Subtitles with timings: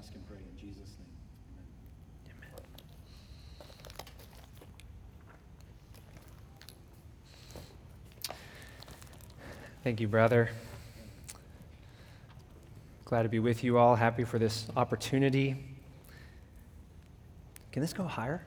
[0.00, 2.32] ask and pray in Jesus' name.
[8.26, 8.38] Amen.
[9.84, 10.48] Thank you, brother.
[13.04, 13.94] Glad to be with you all.
[13.94, 15.62] Happy for this opportunity.
[17.70, 18.42] Can this go higher?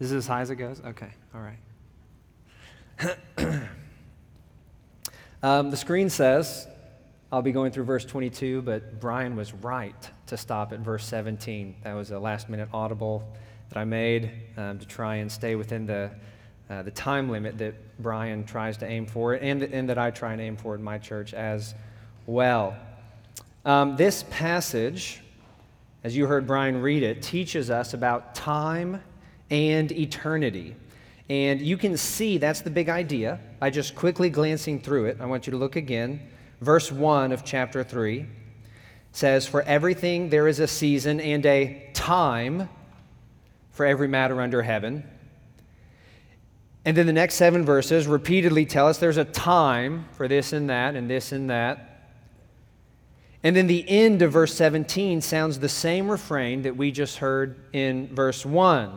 [0.00, 0.82] This is as high as it goes?
[0.84, 1.60] Okay, all right.
[5.44, 6.66] um, the screen says,
[7.32, 11.74] I'll be going through verse 22, but Brian was right to stop at verse 17.
[11.82, 13.26] That was a last minute audible
[13.68, 16.12] that I made um, to try and stay within the,
[16.70, 20.34] uh, the time limit that Brian tries to aim for, and, and that I try
[20.34, 21.74] and aim for in my church as
[22.26, 22.76] well.
[23.64, 25.20] Um, this passage,
[26.04, 29.02] as you heard Brian read it, teaches us about time
[29.50, 30.76] and eternity.
[31.28, 35.16] And you can see that's the big idea by just quickly glancing through it.
[35.20, 36.20] I want you to look again.
[36.60, 38.26] Verse 1 of chapter 3
[39.12, 42.68] says, For everything there is a season and a time
[43.70, 45.04] for every matter under heaven.
[46.84, 50.70] And then the next seven verses repeatedly tell us there's a time for this and
[50.70, 52.14] that and this and that.
[53.42, 57.56] And then the end of verse 17 sounds the same refrain that we just heard
[57.72, 58.92] in verse 1.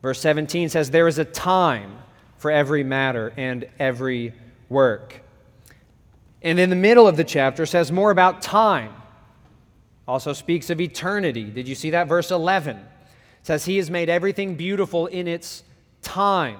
[0.00, 1.98] Verse 17 says, There is a time
[2.38, 4.32] for every matter and every
[4.68, 5.21] work.
[6.42, 8.92] And in the middle of the chapter says more about time.
[10.06, 11.44] Also speaks of eternity.
[11.44, 12.08] Did you see that?
[12.08, 15.64] Verse 11 it says, He has made everything beautiful in its
[16.00, 16.58] time.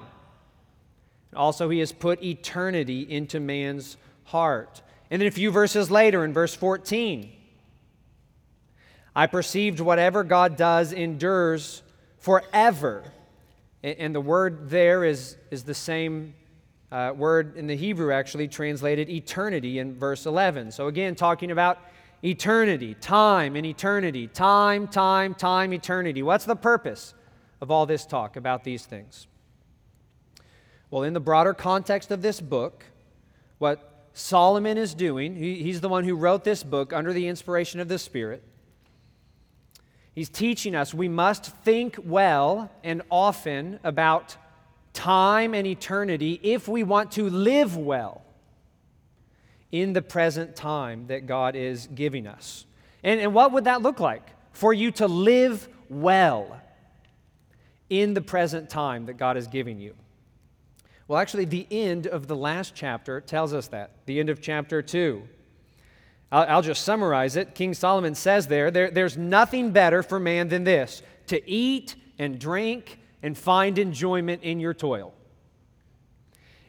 [1.35, 4.83] Also, He has put eternity into man's heart.
[5.11, 7.33] And then a few verses later, in verse 14,
[9.15, 11.83] I perceived whatever God does endures
[12.19, 13.05] forever.
[13.83, 16.35] And the word there is, is the same
[16.93, 20.71] uh, word in the Hebrew, actually translated eternity in verse 11.
[20.73, 21.79] So, again, talking about
[22.23, 26.23] eternity, time and eternity, time, time, time, eternity.
[26.23, 27.15] What's the purpose
[27.63, 29.27] of all this talk about these things?
[30.91, 32.85] Well, in the broader context of this book,
[33.57, 37.81] what Solomon is doing, he, he's the one who wrote this book under the inspiration
[37.81, 38.43] of the Spirit.
[40.15, 44.37] He's teaching us we must think well and often about
[44.93, 48.23] time and eternity if we want to live well
[49.71, 52.67] in the present time that God is giving us.
[53.03, 54.23] And, and what would that look like?
[54.53, 56.61] For you to live well
[57.89, 59.95] in the present time that God is giving you.
[61.09, 63.91] Well, actually, the end of the last chapter tells us that.
[64.07, 65.23] The end of chapter 2.
[66.31, 67.55] I'll, I'll just summarize it.
[67.55, 72.39] King Solomon says there, there there's nothing better for man than this to eat and
[72.39, 75.15] drink and find enjoyment in your toil.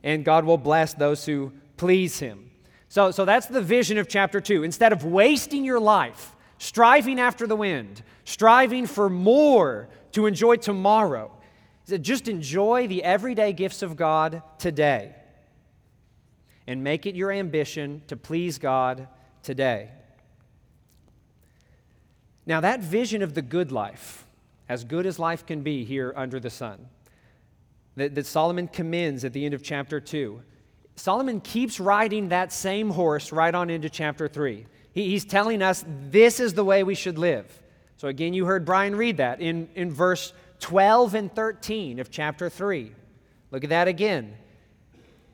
[0.04, 2.52] And God will bless those who please him.
[2.90, 4.64] So, so that's the vision of chapter 2.
[4.64, 11.30] Instead of wasting your life striving after the wind, striving for more to enjoy tomorrow,
[11.84, 15.14] he said, just enjoy the everyday gifts of God today
[16.66, 19.10] and make it your ambition to please God
[19.42, 19.90] today.
[22.46, 24.26] Now, that vision of the good life,
[24.70, 26.88] as good as life can be here under the sun,
[27.96, 30.42] that, that Solomon commends at the end of chapter 2,
[30.96, 34.66] Solomon keeps riding that same horse right on into chapter 3.
[34.94, 37.62] He, he's telling us this is the way we should live.
[37.98, 42.50] So, again, you heard Brian read that in, in verse 12 and 13 of chapter
[42.50, 42.92] 3.
[43.52, 44.36] Look at that again.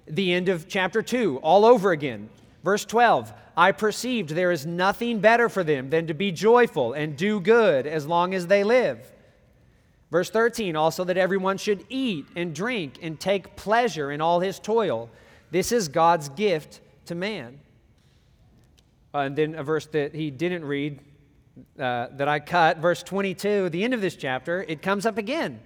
[0.08, 2.30] The end of chapter 2, all over again.
[2.64, 7.18] Verse 12 I perceived there is nothing better for them than to be joyful and
[7.18, 9.12] do good as long as they live.
[10.12, 14.60] Verse 13 also that everyone should eat and drink and take pleasure in all his
[14.60, 15.10] toil.
[15.52, 17.60] This is God's gift to man.
[19.14, 21.00] Uh, and then a verse that he didn't read
[21.80, 25.60] uh, that I cut, verse 22, the end of this chapter, it comes up again.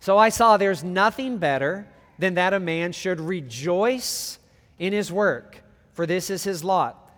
[0.00, 1.86] So I saw there's nothing better
[2.18, 4.38] than that a man should rejoice
[4.78, 7.10] in his work, for this is his lot.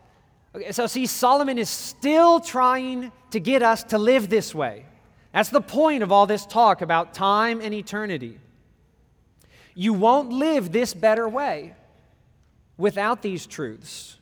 [0.55, 4.87] Okay, so see, Solomon is still trying to get us to live this way.
[5.35, 8.39] That's the point of all this talk about time and eternity.
[9.75, 11.75] You won't live this better way
[12.79, 14.17] without these truths.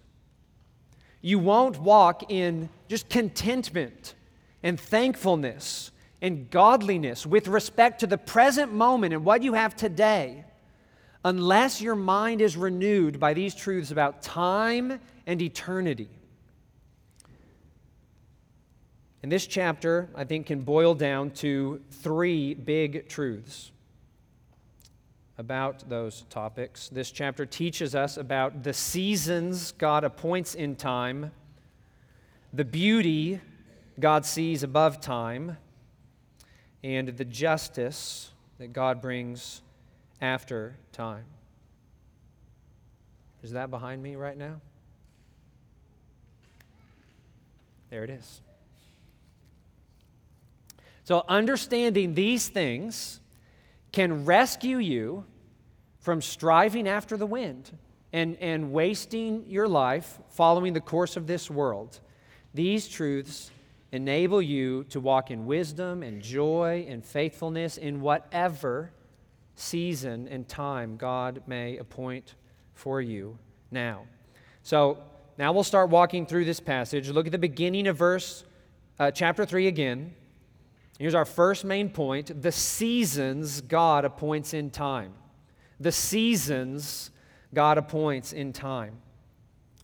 [1.20, 4.14] You won't walk in just contentment
[4.62, 5.90] and thankfulness
[6.22, 10.46] and godliness with respect to the present moment and what you have today
[11.26, 16.08] unless your mind is renewed by these truths about time and eternity.
[19.22, 23.70] And this chapter, I think, can boil down to three big truths
[25.38, 26.88] about those topics.
[26.88, 31.30] This chapter teaches us about the seasons God appoints in time,
[32.52, 33.40] the beauty
[33.98, 35.56] God sees above time
[36.82, 39.62] and the justice that God brings
[40.20, 41.24] after time.
[43.42, 44.60] Is that behind me right now?
[47.90, 48.40] There it is.
[51.12, 53.20] So, understanding these things
[53.92, 55.26] can rescue you
[56.00, 57.70] from striving after the wind
[58.14, 62.00] and, and wasting your life following the course of this world.
[62.54, 63.50] These truths
[63.92, 68.90] enable you to walk in wisdom and joy and faithfulness in whatever
[69.54, 72.36] season and time God may appoint
[72.72, 73.36] for you
[73.70, 74.06] now.
[74.62, 74.96] So
[75.36, 77.10] now we'll start walking through this passage.
[77.10, 78.44] Look at the beginning of verse
[78.98, 80.14] uh, chapter 3 again.
[80.98, 85.12] Here's our first main point the seasons God appoints in time.
[85.80, 87.10] The seasons
[87.52, 88.98] God appoints in time.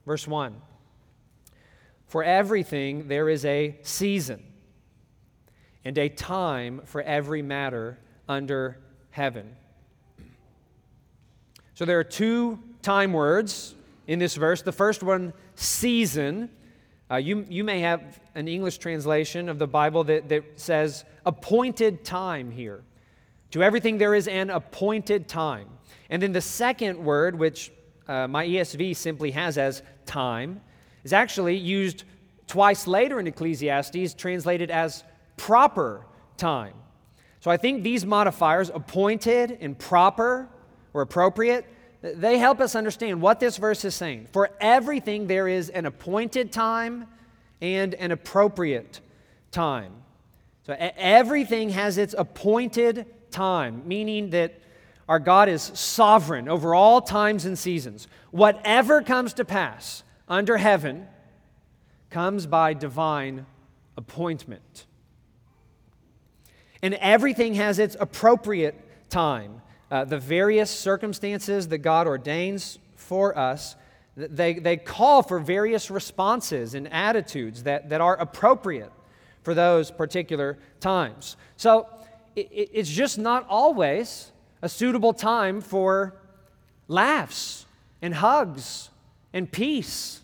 [0.07, 0.61] Verse 1
[2.07, 4.43] For everything there is a season
[5.85, 8.79] and a time for every matter under
[9.11, 9.57] heaven.
[11.75, 13.75] So there are two time words
[14.07, 14.63] in this verse.
[14.63, 16.51] The first one, season.
[17.11, 22.05] Uh, you, you may have an English translation of the Bible that, that says appointed
[22.05, 22.83] time here.
[23.53, 25.69] To everything, there is an appointed time.
[26.11, 27.73] And then the second word, which
[28.07, 30.61] uh, my ESV simply has as time,
[31.03, 32.05] is actually used
[32.47, 35.05] twice later in Ecclesiastes, translated as
[35.37, 36.07] proper
[36.37, 36.75] time.
[37.41, 40.49] So I think these modifiers, appointed and proper,
[40.93, 41.65] or appropriate,
[42.01, 44.29] they help us understand what this verse is saying.
[44.33, 47.07] For everything, there is an appointed time
[47.61, 49.01] and an appropriate
[49.51, 49.93] time.
[50.65, 54.61] So everything has its appointed time, meaning that
[55.09, 58.07] our God is sovereign over all times and seasons.
[58.31, 61.09] Whatever comes to pass under heaven
[62.11, 63.47] comes by divine
[63.97, 64.87] appointment.
[66.83, 73.77] And everything has its appropriate time uh, the various circumstances that God ordains for us,
[74.17, 78.93] they, they call for various responses and attitudes that, that are appropriate
[79.43, 81.37] for those particular times.
[81.57, 81.87] So
[82.37, 84.31] it, it's just not always
[84.61, 86.15] a suitable time for
[86.89, 87.67] laughs
[88.03, 88.91] and hugs
[89.33, 90.21] and peace.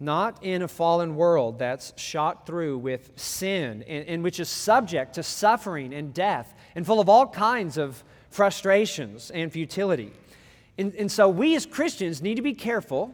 [0.00, 5.14] Not in a fallen world that's shot through with sin and, and which is subject
[5.14, 10.12] to suffering and death and full of all kinds of frustrations and futility.
[10.78, 13.12] And, and so we as Christians need to be careful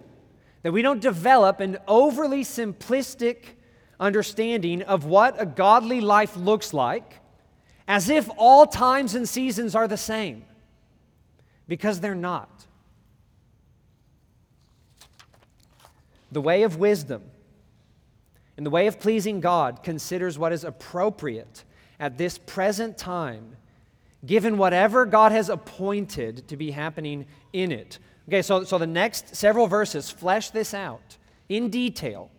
[0.61, 3.39] that we don't develop an overly simplistic
[3.99, 7.21] understanding of what a godly life looks like
[7.89, 10.45] as if all times and seasons are the same,
[11.67, 12.67] because they're not.
[16.33, 17.23] The way of wisdom
[18.59, 21.65] and the way of pleasing God considers what is appropriate
[22.01, 23.57] at this present time,
[24.27, 27.99] given whatever God has appointed to be happening in it.
[28.29, 31.17] Okay, so, so the next several verses flesh this out
[31.49, 32.31] in detail.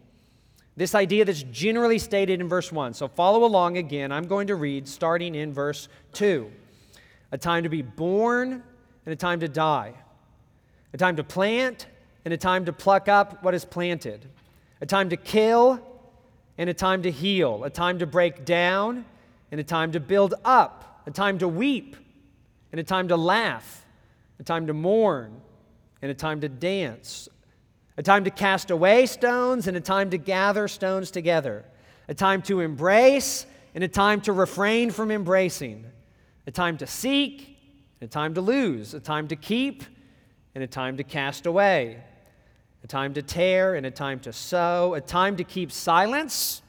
[0.77, 2.93] This idea that's generally stated in verse 1.
[2.95, 4.11] So follow along again.
[4.11, 6.51] I'm going to read starting in verse 2.
[7.31, 8.63] A time to be born
[9.05, 9.93] and a time to die,
[10.93, 11.87] a time to plant
[12.25, 14.25] and a time to pluck up what is planted,
[14.81, 15.79] a time to kill
[16.57, 19.05] and a time to heal, a time to break down
[19.51, 21.95] and a time to build up, a time to weep,
[22.71, 23.85] and a time to laugh,
[24.39, 25.41] a time to mourn,
[26.01, 27.29] and a time to dance,
[27.97, 31.63] a time to cast away stones, and a time to gather stones together,
[32.07, 35.85] a time to embrace, and a time to refrain from embracing,
[36.47, 37.57] a time to seek,
[38.01, 39.83] and a time to lose, a time to keep,
[40.53, 42.01] and a time to cast away,
[42.83, 46.61] a time to tear, and a time to sow, a time to keep silence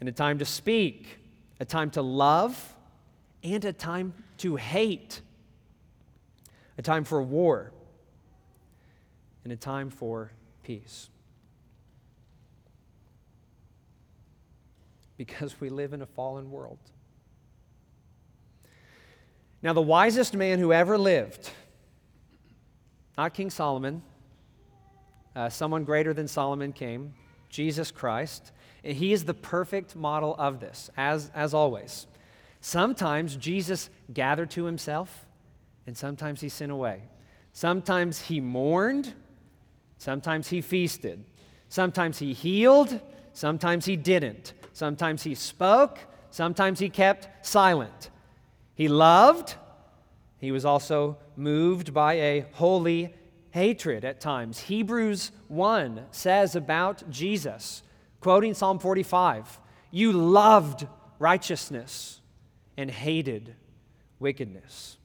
[0.00, 1.18] and a time to speak,
[1.60, 2.74] a time to love,
[3.42, 5.20] and a time to hate,
[6.78, 7.72] a time for war,
[9.44, 11.10] and a time for peace.
[15.16, 16.78] Because we live in a fallen world.
[19.62, 21.50] Now, the wisest man who ever lived,
[23.18, 24.02] not King Solomon,
[25.36, 27.12] uh, someone greater than Solomon came,
[27.50, 28.52] Jesus Christ.
[28.82, 32.06] He is the perfect model of this, as, as always.
[32.60, 35.26] Sometimes Jesus gathered to himself,
[35.86, 37.02] and sometimes he sent away.
[37.52, 39.14] Sometimes he mourned,
[39.98, 41.24] sometimes he feasted.
[41.68, 43.00] Sometimes he healed,
[43.32, 44.54] sometimes he didn't.
[44.72, 45.98] Sometimes he spoke,
[46.30, 48.10] sometimes he kept silent.
[48.74, 49.54] He loved,
[50.38, 53.14] he was also moved by a holy
[53.50, 54.58] hatred at times.
[54.58, 57.82] Hebrews 1 says about Jesus,
[58.20, 59.60] quoting Psalm 45,
[59.90, 60.86] You loved
[61.18, 62.20] righteousness
[62.76, 63.54] and hated
[64.18, 64.96] wickedness.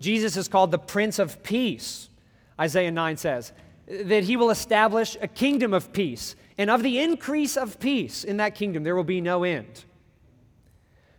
[0.00, 2.08] Jesus is called the Prince of Peace,
[2.60, 3.52] Isaiah 9 says,
[3.86, 6.34] that he will establish a kingdom of peace.
[6.58, 9.84] And of the increase of peace in that kingdom, there will be no end.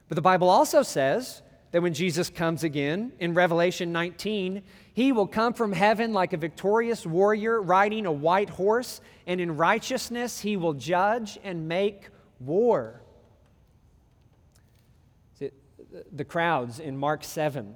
[0.08, 1.42] But the Bible also says
[1.72, 4.62] that when Jesus comes again in Revelation 19,
[4.94, 9.58] he will come from heaven like a victorious warrior riding a white horse, and in
[9.58, 12.10] righteousness he will judge and make
[12.40, 13.02] war.
[16.12, 17.74] The crowds in Mark 7,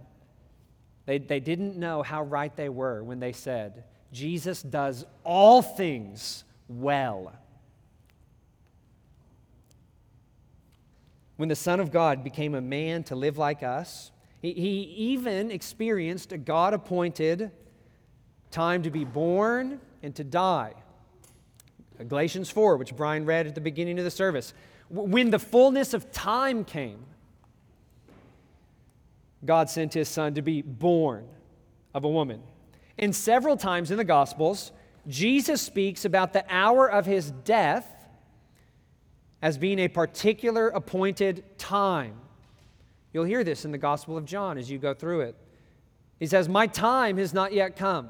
[1.05, 6.43] they, they didn't know how right they were when they said, Jesus does all things
[6.67, 7.33] well.
[11.35, 14.11] When the Son of God became a man to live like us,
[14.53, 14.81] he, he
[15.13, 17.51] even experienced a God appointed
[18.51, 20.73] time to be born and to die.
[22.07, 24.53] Galatians 4, which Brian read at the beginning of the service.
[24.89, 27.03] When the fullness of time came,
[29.43, 31.27] God sent his son to be born
[31.93, 32.41] of a woman.
[32.97, 34.71] And several times in the Gospels,
[35.07, 37.85] Jesus speaks about the hour of his death
[39.41, 42.15] as being a particular appointed time.
[43.17, 45.35] You'll hear this in the Gospel of John as you go through it.
[46.19, 48.09] He says, My time has not yet come.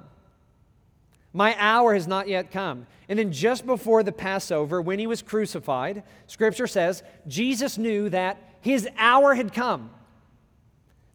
[1.32, 2.88] My hour has not yet come.
[3.08, 8.38] And then just before the Passover, when he was crucified, Scripture says Jesus knew that
[8.60, 9.92] his hour had come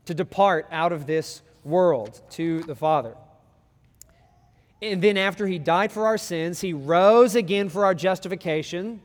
[0.07, 3.15] to depart out of this world to the Father.
[4.81, 9.03] And then, after he died for our sins, he rose again for our justification,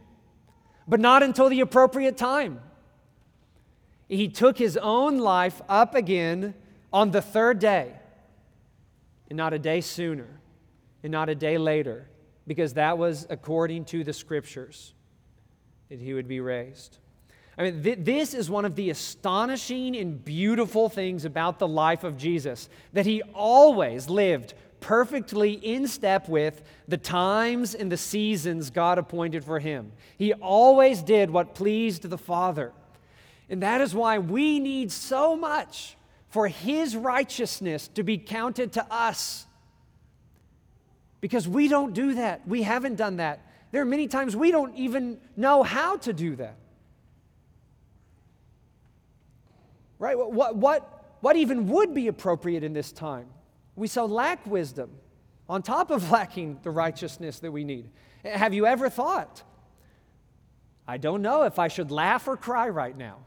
[0.87, 2.61] but not until the appropriate time.
[4.07, 6.53] He took his own life up again
[6.93, 7.91] on the third day,
[9.29, 10.27] and not a day sooner,
[11.03, 12.07] and not a day later,
[12.45, 14.93] because that was according to the scriptures
[15.89, 16.97] that he would be raised.
[17.57, 22.03] I mean, th- this is one of the astonishing and beautiful things about the life
[22.03, 28.69] of Jesus that he always lived perfectly in step with the times and the seasons
[28.69, 29.91] God appointed for him.
[30.17, 32.73] He always did what pleased the Father.
[33.49, 35.95] And that is why we need so much
[36.29, 39.45] for his righteousness to be counted to us.
[41.21, 42.47] Because we don't do that.
[42.47, 43.41] We haven't done that.
[43.71, 46.55] There are many times we don't even know how to do that.
[49.99, 50.17] Right?
[50.17, 53.27] What, what, what even would be appropriate in this time?
[53.75, 54.91] We so lack wisdom
[55.49, 57.89] on top of lacking the righteousness that we need.
[58.23, 59.43] Have you ever thought,
[60.87, 63.19] I don't know if I should laugh or cry right now?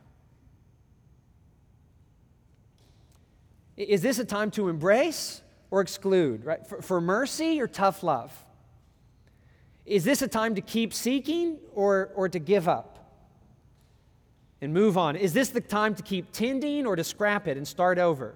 [3.88, 6.66] Is this a time to embrace or exclude, right?
[6.66, 8.32] For, for mercy or tough love?
[9.86, 13.00] Is this a time to keep seeking or, or to give up?
[14.60, 15.16] and move on?
[15.16, 18.34] Is this the time to keep tending or to scrap it and start over?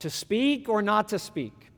[0.00, 1.70] To speak or not to speak?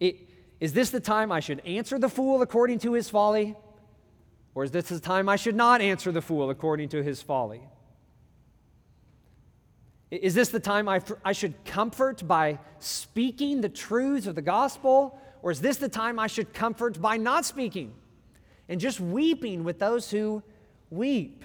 [0.00, 0.16] It,
[0.60, 3.56] is this the time I should answer the fool according to his folly?
[4.54, 7.62] Or is this the time I should not answer the fool according to his folly?
[10.10, 15.20] Is this the time I, I should comfort by speaking the truths of the gospel?
[15.42, 17.92] Or is this the time I should comfort by not speaking
[18.68, 20.42] and just weeping with those who
[20.90, 21.44] weep?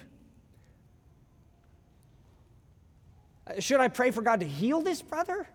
[3.46, 5.46] Uh, should I pray for God to heal this brother?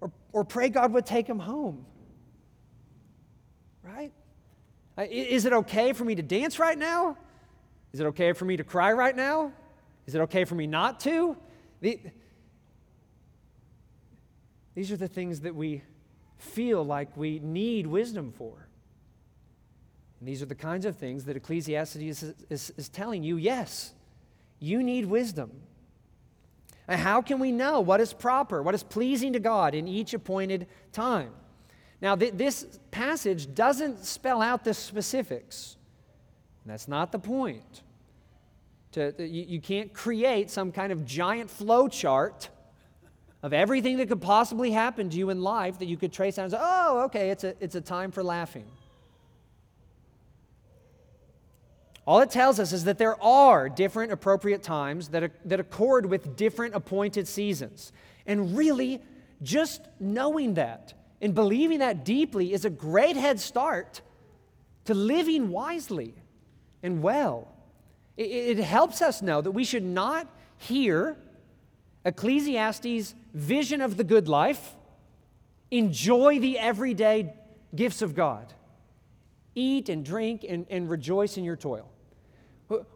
[0.00, 1.86] Or, or pray God would take him home?
[3.84, 4.12] Right?
[4.98, 7.16] Is it okay for me to dance right now?
[7.92, 9.52] Is it okay for me to cry right now?
[10.06, 11.36] Is it okay for me not to?
[11.84, 12.00] The,
[14.74, 15.82] these are the things that we
[16.38, 18.68] feel like we need wisdom for.
[20.18, 23.92] And these are the kinds of things that Ecclesiastes is, is, is telling you yes,
[24.60, 25.50] you need wisdom.
[26.88, 30.14] And how can we know what is proper, what is pleasing to God in each
[30.14, 31.32] appointed time?
[32.00, 35.76] Now, th- this passage doesn't spell out the specifics.
[36.64, 37.82] That's not the point.
[38.94, 42.48] To, you, you can't create some kind of giant flow chart
[43.42, 46.44] of everything that could possibly happen to you in life that you could trace out
[46.44, 48.64] and say, oh, okay, it's a, it's a time for laughing.
[52.06, 56.36] All it tells us is that there are different appropriate times that, that accord with
[56.36, 57.92] different appointed seasons.
[58.26, 59.02] And really,
[59.42, 64.02] just knowing that and believing that deeply is a great head start
[64.84, 66.14] to living wisely
[66.82, 67.53] and well.
[68.16, 70.28] It, it helps us know that we should not
[70.58, 71.16] hear
[72.04, 74.74] Ecclesiastes' vision of the good life
[75.70, 77.34] enjoy the everyday
[77.74, 78.52] gifts of God.
[79.54, 81.90] Eat and drink and, and rejoice in your toil.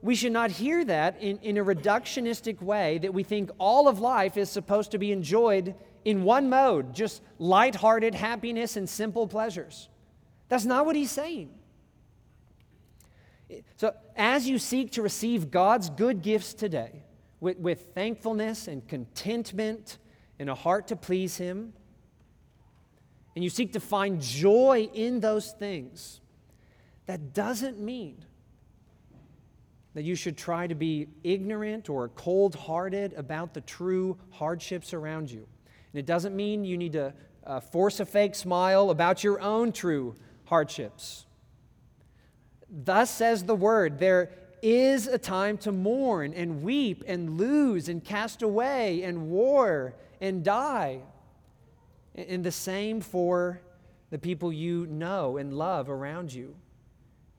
[0.03, 4.01] We should not hear that in, in a reductionistic way that we think all of
[4.01, 9.89] life is supposed to be enjoyed in one mode, just light-hearted happiness and simple pleasures.
[10.49, 11.51] That's not what he's saying.
[13.77, 17.03] So, as you seek to receive God's good gifts today
[17.41, 19.99] with, with thankfulness and contentment
[20.39, 21.73] and a heart to please Him,
[23.35, 26.21] and you seek to find joy in those things,
[27.07, 28.25] that doesn't mean
[29.95, 35.31] that you should try to be ignorant or cold hearted about the true hardships around
[35.31, 35.47] you.
[35.93, 37.15] And it doesn't mean you need to
[37.45, 40.15] uh, force a fake smile about your own true
[40.45, 41.25] hardships.
[42.71, 44.31] Thus says the word there
[44.63, 50.45] is a time to mourn and weep and lose and cast away and war and
[50.45, 51.01] die.
[52.15, 53.61] And the same for
[54.11, 56.57] the people you know and love around you.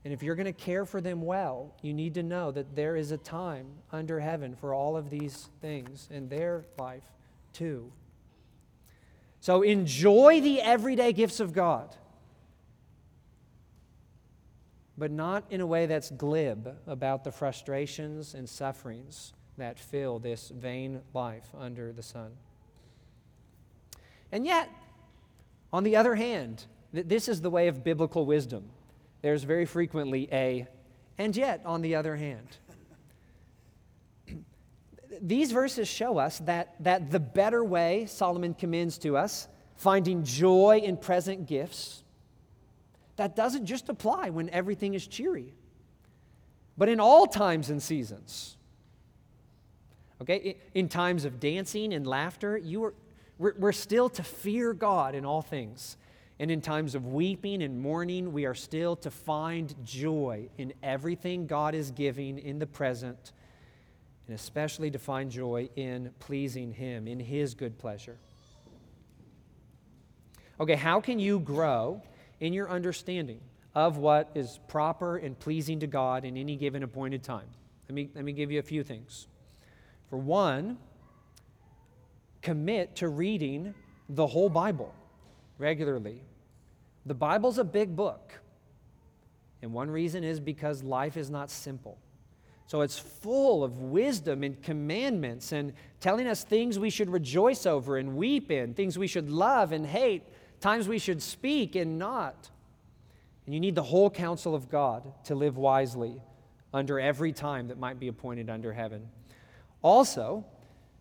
[0.06, 2.96] And if you're going to care for them well, you need to know that there
[2.96, 7.04] is a time under heaven for all of these things in their life
[7.52, 7.92] too.
[9.42, 11.96] So enjoy the everyday gifts of God,
[15.00, 20.50] but not in a way that's glib about the frustrations and sufferings that fill this
[20.50, 22.32] vain life under the sun.
[24.32, 24.70] And yet,
[25.72, 28.70] on the other hand, this is the way of biblical wisdom.
[29.22, 30.68] There's very frequently a,
[31.18, 32.58] and yet, on the other hand.
[35.22, 40.82] These verses show us that, that the better way Solomon commends to us, finding joy
[40.84, 42.04] in present gifts,
[43.20, 45.54] that doesn't just apply when everything is cheery,
[46.78, 48.56] but in all times and seasons.
[50.22, 52.94] Okay, in times of dancing and laughter, you are,
[53.38, 55.98] we're, we're still to fear God in all things.
[56.40, 61.46] And in times of weeping and mourning, we are still to find joy in everything
[61.46, 63.34] God is giving in the present,
[64.28, 68.16] and especially to find joy in pleasing Him, in His good pleasure.
[70.62, 72.02] Okay, how can you grow
[72.40, 73.42] in your understanding
[73.76, 77.48] of what is proper and pleasing to God in any given appointed time?
[77.88, 79.28] Let me, let me give you a few things.
[80.10, 80.78] For one,
[82.42, 83.74] commit to reading
[84.08, 84.94] the whole Bible
[85.58, 86.22] regularly.
[87.06, 88.34] The Bible's a big book.
[89.62, 91.98] And one reason is because life is not simple.
[92.68, 97.98] So it's full of wisdom and commandments and telling us things we should rejoice over
[97.98, 100.24] and weep in, things we should love and hate,
[100.60, 102.50] times we should speak and not.
[103.46, 106.22] And you need the whole counsel of God to live wisely
[106.74, 109.10] under every time that might be appointed under heaven.
[109.82, 110.46] Also,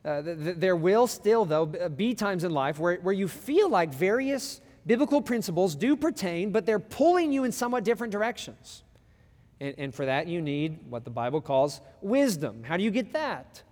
[0.04, 3.68] uh, th- th- there will still, though, be times in life where, where you feel
[3.68, 8.82] like various biblical principles do pertain, but they're pulling you in somewhat different directions.
[9.60, 12.62] And, and, for that, you need what the Bible calls wisdom.
[12.62, 13.62] How do you get that?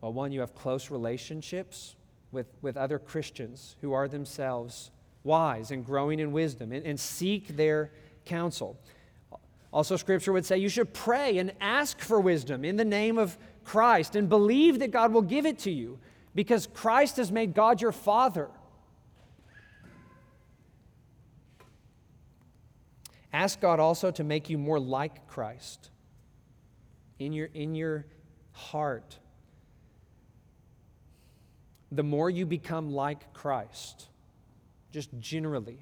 [0.00, 1.95] Well, one, you have close relationships
[2.36, 4.90] with, with other Christians who are themselves
[5.24, 7.90] wise and growing in wisdom and, and seek their
[8.26, 8.78] counsel.
[9.72, 13.38] Also, Scripture would say you should pray and ask for wisdom in the name of
[13.64, 15.98] Christ and believe that God will give it to you
[16.34, 18.48] because Christ has made God your Father.
[23.32, 25.90] Ask God also to make you more like Christ
[27.18, 28.04] in your, in your
[28.52, 29.18] heart.
[31.96, 34.08] The more you become like Christ,
[34.92, 35.78] just generally,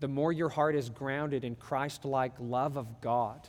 [0.00, 3.46] the more your heart is grounded in Christ like love of God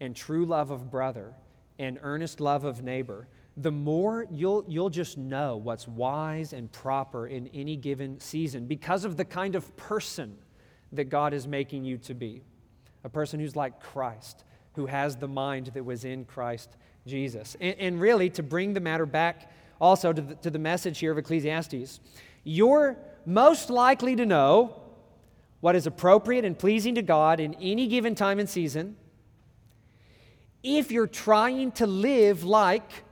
[0.00, 1.32] and true love of brother
[1.78, 3.26] and earnest love of neighbor,
[3.56, 9.06] the more you'll, you'll just know what's wise and proper in any given season because
[9.06, 10.36] of the kind of person
[10.92, 12.42] that God is making you to be.
[13.02, 16.76] A person who's like Christ, who has the mind that was in Christ
[17.06, 17.56] Jesus.
[17.62, 21.12] And, and really, to bring the matter back also to the, to the message here
[21.12, 22.00] of Ecclesiastes,
[22.42, 24.80] you're most likely to know
[25.60, 28.96] what is appropriate and pleasing to God in any given time and season
[30.64, 33.04] if you're trying to live like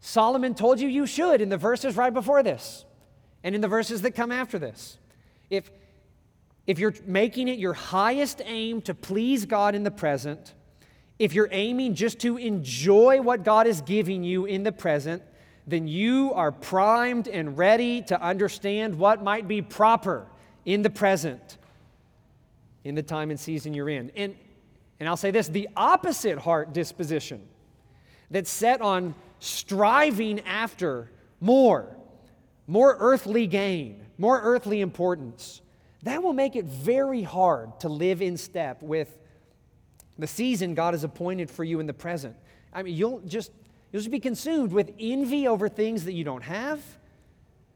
[0.00, 2.84] Solomon told you you should in the verses right before this
[3.42, 4.98] and in the verses that come after this.
[5.50, 5.70] If,
[6.66, 10.54] if you're making it your highest aim to please God in the present,
[11.18, 15.22] if you're aiming just to enjoy what God is giving you in the present,
[15.66, 20.26] then you are primed and ready to understand what might be proper
[20.64, 21.58] in the present,
[22.84, 24.10] in the time and season you're in.
[24.14, 24.34] And,
[25.00, 27.42] and I'll say this the opposite heart disposition
[28.30, 31.96] that's set on striving after more
[32.66, 35.60] more earthly gain, more earthly importance,
[36.02, 39.18] that will make it very hard to live in step with
[40.18, 42.36] the season God has appointed for you in the present.
[42.72, 43.50] I mean, you'll just
[43.94, 46.82] you'll just be consumed with envy over things that you don't have.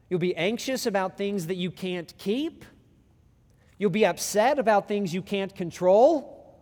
[0.09, 2.65] You'll be anxious about things that you can't keep.
[3.77, 6.59] You'll be upset about things you can't control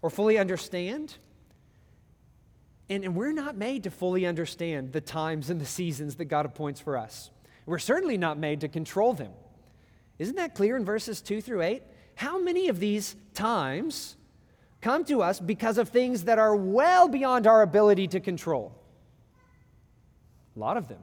[0.00, 1.18] or fully understand.
[2.88, 6.46] And, and we're not made to fully understand the times and the seasons that God
[6.46, 7.30] appoints for us.
[7.66, 9.32] We're certainly not made to control them.
[10.18, 11.82] Isn't that clear in verses 2 through 8?
[12.14, 14.16] How many of these times
[14.80, 18.72] come to us because of things that are well beyond our ability to control?
[20.56, 21.00] A lot of them.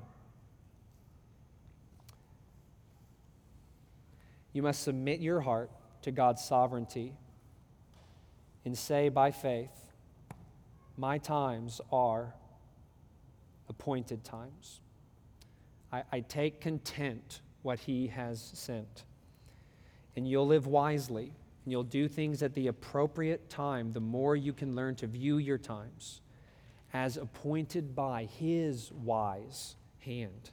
[4.54, 5.70] You must submit your heart
[6.04, 7.14] to God's sovereignty
[8.64, 9.92] and say by faith,
[10.98, 12.34] My times are
[13.70, 14.80] appointed times.
[15.92, 19.04] I, I take content what He has sent.
[20.16, 21.34] And you'll live wisely,
[21.66, 25.40] and you'll do things at the appropriate time the more you can learn to view
[25.40, 26.22] your times
[26.94, 30.52] as appointed by His wise hand.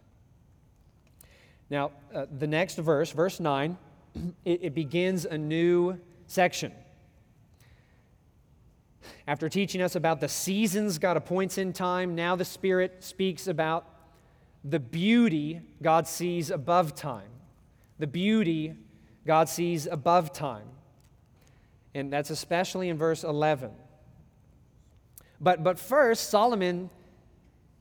[1.71, 3.77] Now, uh, the next verse, verse 9,
[4.45, 6.73] it, it begins a new section.
[9.27, 13.87] After teaching us about the seasons God appoints in time, now the Spirit speaks about
[14.65, 17.29] the beauty God sees above time.
[17.99, 18.75] The beauty
[19.27, 20.67] God sees above time.
[21.95, 23.71] And that's especially in verse 11.
[25.41, 26.89] But, but first, Solomon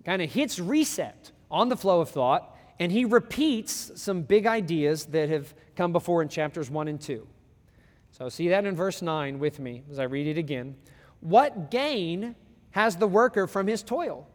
[0.03, 5.05] kind of hits reset on the flow of thought, and he repeats some big ideas
[5.07, 7.27] that have come before in chapters 1 and 2.
[8.11, 10.75] So see that in verse 9 with me as I read it again.
[11.19, 12.35] What gain
[12.71, 14.27] has the worker from his toil?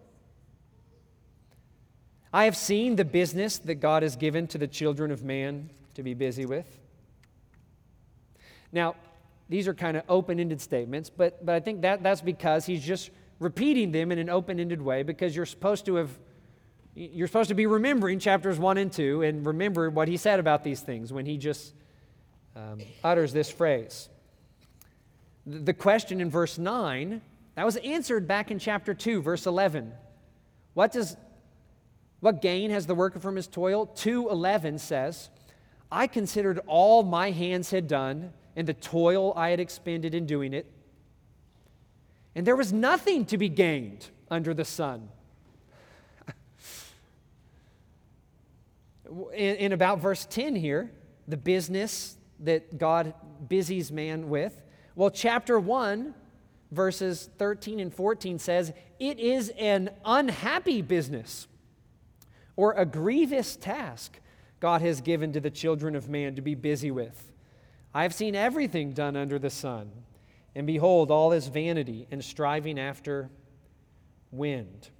[2.32, 6.02] I have seen the business that God has given to the children of man to
[6.02, 6.78] be busy with.
[8.72, 8.94] Now,
[9.48, 12.84] these are kind of open ended statements, but, but I think that, that's because he's
[12.84, 16.10] just repeating them in an open ended way because you're supposed to have.
[16.94, 20.64] You're supposed to be remembering chapters 1 and 2 and remember what he said about
[20.64, 21.74] these things when he just
[22.56, 24.08] um, utters this phrase.
[25.44, 27.20] The question in verse 9,
[27.54, 29.92] that was answered back in chapter 2, verse 11.
[30.72, 31.18] What does
[32.20, 33.86] what gain has the worker from his toil?
[33.94, 35.28] 2:11 says,
[35.92, 40.52] I considered all my hands had done and the toil I had expended in doing
[40.54, 40.66] it,
[42.34, 45.08] and there was nothing to be gained under the sun.
[49.34, 50.90] in, in about verse 10 here,
[51.28, 53.14] the business that God
[53.48, 54.62] busies man with,
[54.94, 56.14] well, chapter 1,
[56.70, 61.46] verses 13 and 14 says, It is an unhappy business
[62.56, 64.18] or a grievous task
[64.60, 67.30] God has given to the children of man to be busy with.
[67.96, 69.90] I have seen everything done under the sun,
[70.54, 73.30] and behold, all is vanity and striving after
[74.30, 74.90] wind.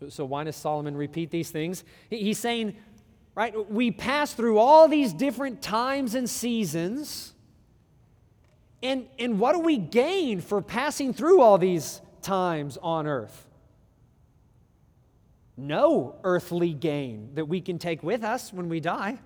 [0.00, 1.84] So, so why does Solomon repeat these things?
[2.08, 2.74] He's saying,
[3.36, 7.32] right, we pass through all these different times and seasons
[8.82, 13.46] and, and what do we gain for passing through all these times on earth?
[15.56, 19.20] No earthly gain that we can take with us when we die,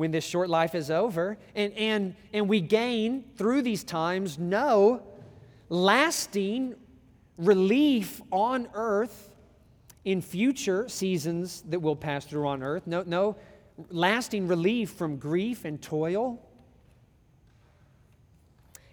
[0.00, 1.38] when this short life is over.
[1.54, 5.02] And, and, and we gain through these times no
[5.68, 6.74] lasting
[7.36, 9.34] relief on earth
[10.04, 12.86] in future seasons that we'll pass through on earth.
[12.86, 13.36] No, no
[13.90, 16.40] lasting relief from grief and toil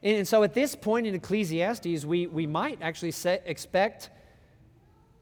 [0.04, 4.10] and and so at this point in Ecclesiastes, we, we might actually set, expect,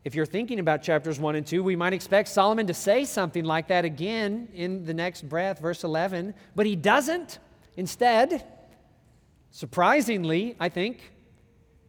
[0.06, 3.44] if you're thinking about chapters 1 and 2, we might expect Solomon to say something
[3.44, 6.36] like that again in the next breath, verse 11.
[6.56, 7.40] But he doesn't.
[7.76, 8.46] Instead,
[9.50, 11.12] surprisingly, I think,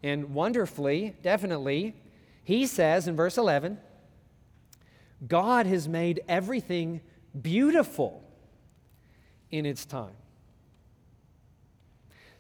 [0.02, 1.94] and wonderfully, definitely,
[2.42, 3.76] he says in verse 11,
[5.29, 7.02] God has made everything
[7.38, 8.24] beautiful
[9.50, 10.16] in its time.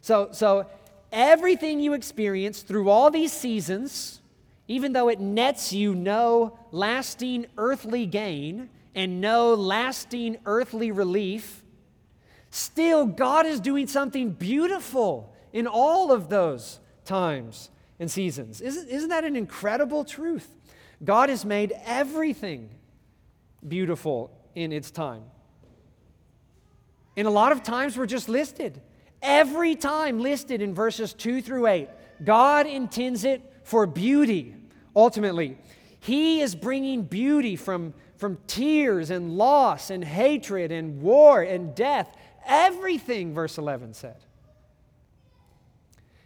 [0.00, 0.70] So, so
[1.12, 4.20] everything you experience through all these seasons,
[4.68, 11.62] even though it nets you no lasting earthly gain and no lasting earthly relief,
[12.50, 18.60] still God is doing something beautiful in all of those times and seasons.
[18.60, 20.50] Isn't, isn't that an incredible truth?
[21.04, 22.70] God has made everything
[23.66, 25.22] beautiful in its time.
[27.16, 28.80] And a lot of times we're just listed.
[29.22, 31.88] Every time listed in verses 2 through 8,
[32.24, 34.55] God intends it for beauty.
[34.96, 35.58] Ultimately,
[36.00, 42.16] He is bringing beauty from, from tears and loss and hatred and war and death.
[42.46, 44.16] Everything, verse 11 said.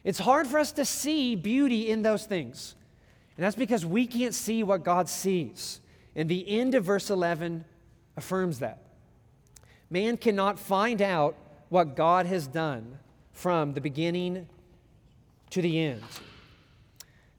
[0.04, 2.76] It's hard for us to see beauty in those things.
[3.36, 5.80] And that's because we can't see what God sees.
[6.14, 7.64] And the end of verse 11
[8.16, 8.82] affirms that.
[9.90, 11.36] Man cannot find out
[11.68, 12.98] what God has done
[13.32, 14.46] from the beginning
[15.50, 16.02] to the end.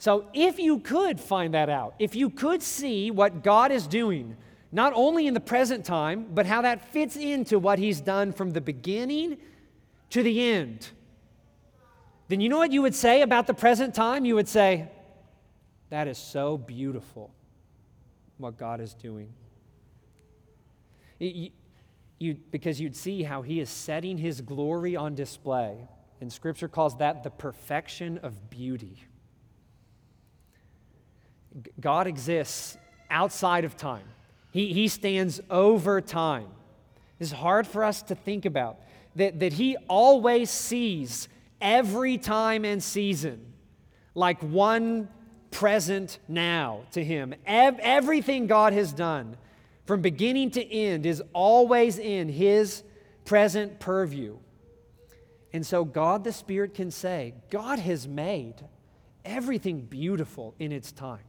[0.02, 4.36] So, if you could find that out, if you could see what God is doing,
[4.72, 8.50] not only in the present time, but how that fits into what He's done from
[8.50, 9.38] the beginning
[10.10, 10.90] to the end,
[12.30, 14.26] then you know what you would say about the present time?
[14.26, 14.90] You would say,
[15.92, 17.30] That is so beautiful
[18.40, 19.32] what God is doing.
[21.20, 21.52] You,
[22.18, 25.78] you, because you'd see how He is setting His glory on display.
[26.22, 28.98] And Scripture calls that the perfection of beauty.
[31.80, 32.78] God exists
[33.10, 34.06] outside of time,
[34.52, 36.48] He, he stands over time.
[37.20, 38.80] It's hard for us to think about
[39.16, 41.28] that, that He always sees
[41.60, 43.54] every time and season
[44.16, 45.08] like one
[45.52, 47.36] present now to Him.
[47.46, 49.38] Ev- everything God has done
[49.86, 52.84] from beginning to end is always in His
[53.26, 54.38] present purview.
[55.54, 58.56] And so God the Spirit can say, God has made
[59.26, 61.20] everything beautiful in its time.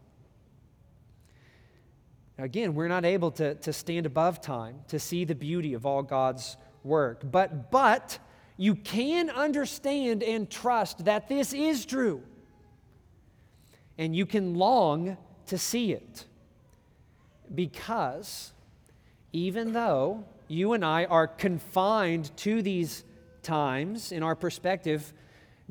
[2.39, 6.03] Again, we're not able to, to stand above time to see the beauty of all
[6.03, 7.21] God's work.
[7.31, 8.19] But, but
[8.57, 12.23] you can understand and trust that this is true.
[13.99, 15.17] And you can long
[15.47, 16.25] to see it.
[17.55, 18.53] Because
[19.33, 23.05] even though you and I are confined to these
[23.43, 25.13] times in our perspective,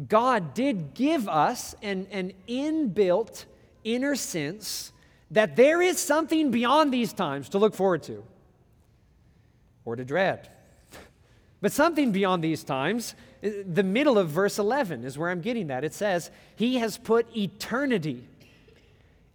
[0.08, 3.46] God did give us an, an inbuilt
[3.84, 4.92] inner sense
[5.32, 8.24] that there is something beyond these times to look forward to
[9.86, 10.50] or to dread.
[11.62, 15.84] But something beyond these times, the middle of verse 11 is where I'm getting that.
[15.84, 18.28] It says, He has put eternity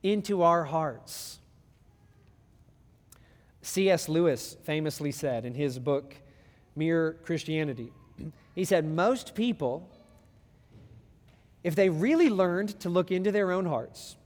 [0.02, 1.38] into our hearts.
[3.62, 4.08] C.S.
[4.08, 6.16] Lewis famously said in his book,
[6.74, 7.92] Mere Christianity,
[8.56, 9.88] he said, Most people,
[11.62, 14.16] if they really learned to look into their own hearts,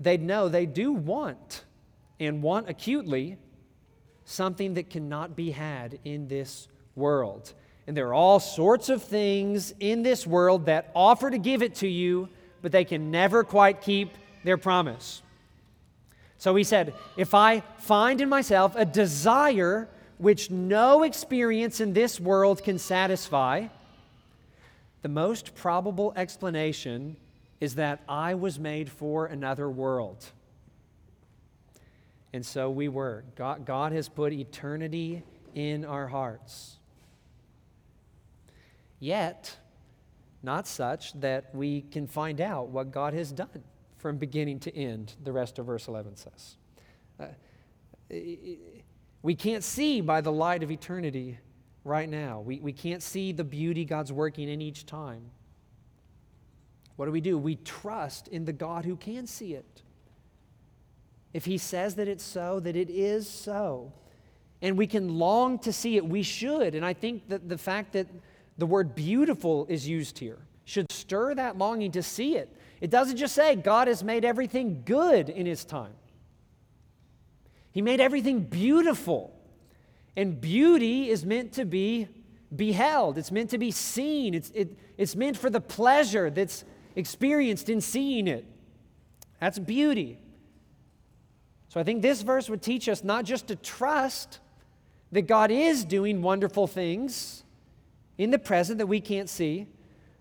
[0.00, 1.64] they'd know they do want
[2.18, 3.36] and want acutely
[4.24, 7.52] something that cannot be had in this world.
[7.86, 11.76] And there are all sorts of things in this world that offer to give it
[11.76, 12.28] to you,
[12.62, 15.22] but they can never quite keep their promise.
[16.38, 22.20] So he said, If I find in myself a desire which no experience in this
[22.20, 23.68] world can satisfy,
[25.02, 27.16] the most probable explanation
[27.60, 30.24] is that I was made for another world.
[32.32, 33.24] And so we were.
[33.36, 35.22] God, God has put eternity
[35.54, 36.78] in our hearts.
[38.98, 39.56] Yet,
[40.42, 43.64] not such that we can find out what God has done
[43.98, 46.56] from beginning to end, the rest of verse 11 says.
[47.18, 47.26] Uh,
[49.22, 51.38] we can't see by the light of eternity
[51.84, 52.40] right now.
[52.40, 55.30] We, we can't see the beauty God's working in each time.
[57.00, 57.38] What do we do?
[57.38, 59.82] We trust in the God who can see it.
[61.32, 63.94] If He says that it's so, that it is so.
[64.60, 66.04] And we can long to see it.
[66.04, 66.74] We should.
[66.74, 68.06] And I think that the fact that
[68.58, 72.54] the word beautiful is used here should stir that longing to see it.
[72.82, 75.94] It doesn't just say God has made everything good in His time,
[77.72, 79.34] He made everything beautiful.
[80.18, 82.08] And beauty is meant to be
[82.54, 86.62] beheld, it's meant to be seen, it's, it, it's meant for the pleasure that's
[87.00, 88.44] experienced in seeing it.
[89.40, 90.18] That's beauty.
[91.68, 94.38] So I think this verse would teach us not just to trust
[95.12, 97.42] that God is doing wonderful things
[98.18, 99.66] in the present that we can't see,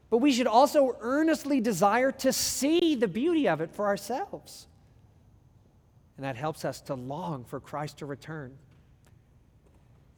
[0.09, 4.67] but we should also earnestly desire to see the beauty of it for ourselves.
[6.17, 8.57] And that helps us to long for Christ to return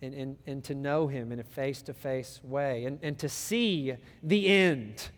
[0.01, 3.29] and, and, and to know Him in a face to face way and, and to
[3.29, 3.93] see
[4.23, 5.09] the end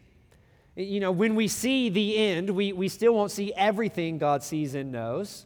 [0.75, 4.73] you know, when we see the end, we, we still won't see everything God sees
[4.73, 5.45] and knows.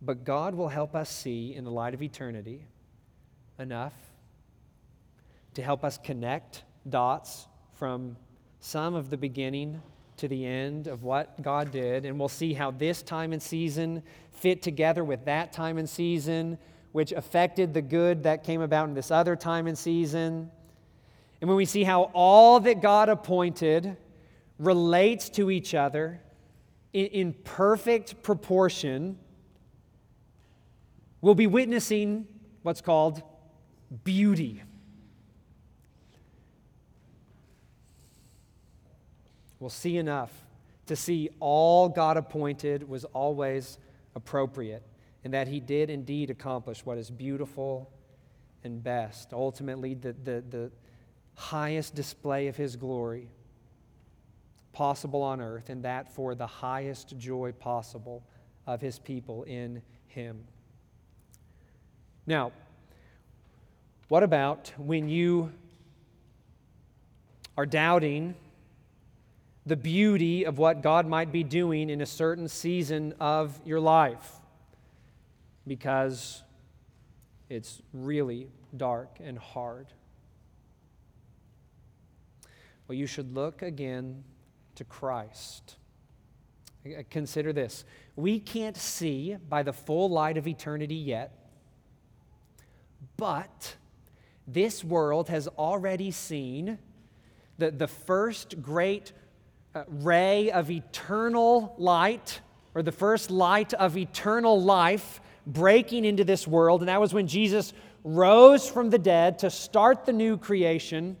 [0.00, 2.64] But God will help us see in the light of eternity
[3.58, 3.92] enough
[5.54, 8.16] to help us connect dots from
[8.60, 9.82] some of the beginning
[10.16, 12.04] to the end of what God did.
[12.04, 16.58] And we'll see how this time and season fit together with that time and season,
[16.92, 20.50] which affected the good that came about in this other time and season.
[21.40, 23.96] And when we see how all that God appointed
[24.58, 26.20] relates to each other
[26.92, 29.18] in, in perfect proportion,
[31.20, 32.26] we'll be witnessing
[32.62, 33.22] what's called
[34.04, 34.62] beauty.
[39.60, 40.32] We'll see enough
[40.86, 43.78] to see all God appointed was always
[44.14, 44.82] appropriate,
[45.22, 47.90] and that He did indeed accomplish what is beautiful
[48.64, 49.32] and best.
[49.32, 50.70] Ultimately, the, the, the
[51.38, 53.28] highest display of His glory
[54.72, 58.22] possible on earth, and that for the highest joy possible
[58.66, 60.44] of His people in Him.
[62.26, 62.52] Now,
[64.08, 65.52] what about when you
[67.56, 68.34] are doubting
[69.66, 74.32] the beauty of what God might be doing in a certain season of your life
[75.66, 76.42] because
[77.50, 79.86] it's really dark and hard.
[82.88, 84.24] Well, you should look again
[84.76, 85.76] to Christ.
[87.10, 87.84] Consider this.
[88.16, 91.36] We can't see by the full light of eternity yet,
[93.18, 93.76] but
[94.46, 96.78] this world has already seen
[97.58, 99.12] the, the first great
[99.74, 102.40] uh, ray of eternal light,
[102.74, 106.80] or the first light of eternal life breaking into this world.
[106.80, 111.18] And that was when Jesus rose from the dead to start the new creation.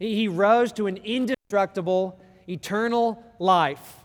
[0.00, 3.96] He rose to an indestructible, eternal life.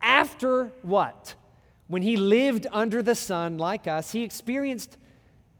[0.00, 1.34] After what?
[1.88, 4.96] When he lived under the sun like us, he experienced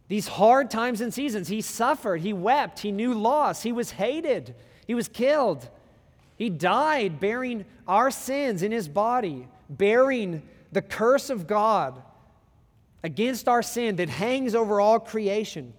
[0.06, 1.48] these hard times and seasons.
[1.48, 4.54] He suffered, he wept, he knew loss, he was hated,
[4.86, 5.68] he was killed.
[6.36, 12.00] He died bearing our sins in his body, bearing the curse of God
[13.02, 15.72] against our sin that hangs over all creation.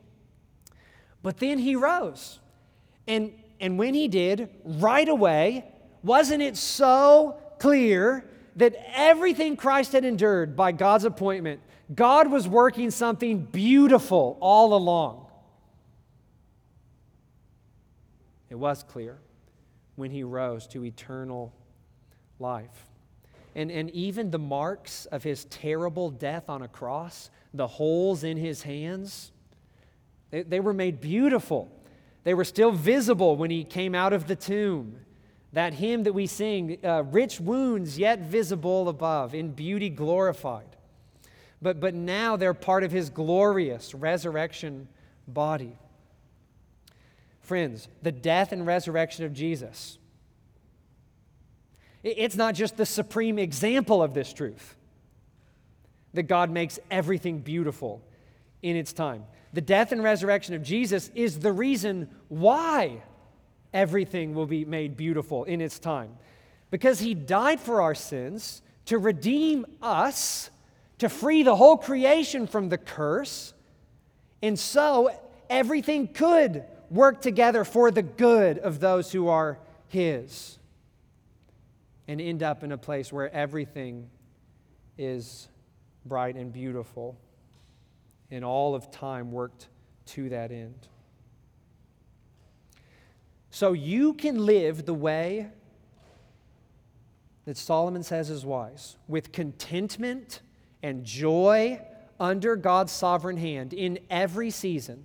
[1.23, 2.39] But then he rose.
[3.07, 5.65] And, and when he did, right away,
[6.03, 11.61] wasn't it so clear that everything Christ had endured by God's appointment,
[11.93, 15.27] God was working something beautiful all along?
[18.49, 19.17] It was clear
[19.95, 21.53] when he rose to eternal
[22.39, 22.87] life.
[23.55, 28.37] And, and even the marks of his terrible death on a cross, the holes in
[28.37, 29.31] his hands,
[30.31, 31.71] they, they were made beautiful.
[32.25, 34.97] They were still visible when he came out of the tomb.
[35.53, 40.75] That hymn that we sing, uh, rich wounds yet visible above, in beauty glorified.
[41.61, 44.89] But, but now they're part of his glorious resurrection
[45.27, 45.77] body.
[47.41, 49.99] Friends, the death and resurrection of Jesus,
[52.03, 54.75] it's not just the supreme example of this truth
[56.15, 58.01] that God makes everything beautiful
[58.65, 59.23] in its time.
[59.53, 63.03] The death and resurrection of Jesus is the reason why
[63.71, 66.17] everything will be made beautiful in its time.
[66.71, 70.49] Because he died for our sins to redeem us,
[70.97, 73.53] to free the whole creation from the curse.
[74.41, 75.11] And so
[75.47, 80.57] everything could work together for the good of those who are His
[82.07, 84.09] and end up in a place where everything
[84.97, 85.49] is
[86.03, 87.15] bright and beautiful
[88.31, 89.67] and all of time worked
[90.05, 90.87] to that end.
[93.49, 95.47] So you can live the way
[97.45, 100.41] that Solomon says is wise, with contentment
[100.83, 101.79] and joy
[102.19, 105.03] under God's sovereign hand in every season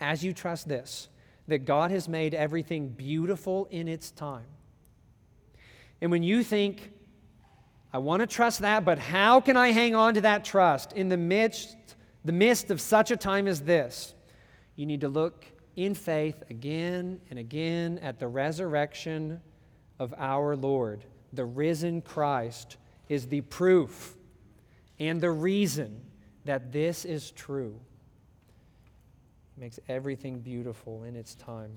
[0.00, 1.08] as you trust this,
[1.48, 4.46] that God has made everything beautiful in its time.
[6.00, 6.92] And when you think,
[7.92, 11.08] I want to trust that, but how can I hang on to that trust in
[11.08, 11.76] the midst,
[12.24, 14.14] the midst of such a time as this?
[14.76, 15.44] You need to look
[15.76, 19.40] in faith again and again at the resurrection
[19.98, 21.04] of our Lord.
[21.34, 22.78] The risen Christ
[23.08, 24.16] is the proof
[24.98, 26.00] and the reason
[26.44, 27.78] that this is true
[29.56, 31.72] It makes everything beautiful in its time.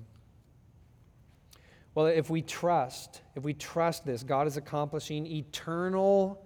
[1.96, 6.44] Well, if we trust, if we trust this, God is accomplishing eternal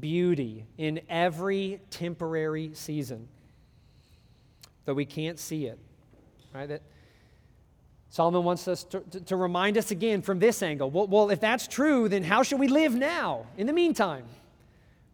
[0.00, 3.28] beauty in every temporary season,
[4.86, 5.78] though we can't see it.
[6.54, 6.70] Right?
[6.70, 6.80] That
[8.08, 10.90] Solomon wants us to, to, to remind us again from this angle.
[10.90, 14.24] Well, well, if that's true, then how should we live now in the meantime?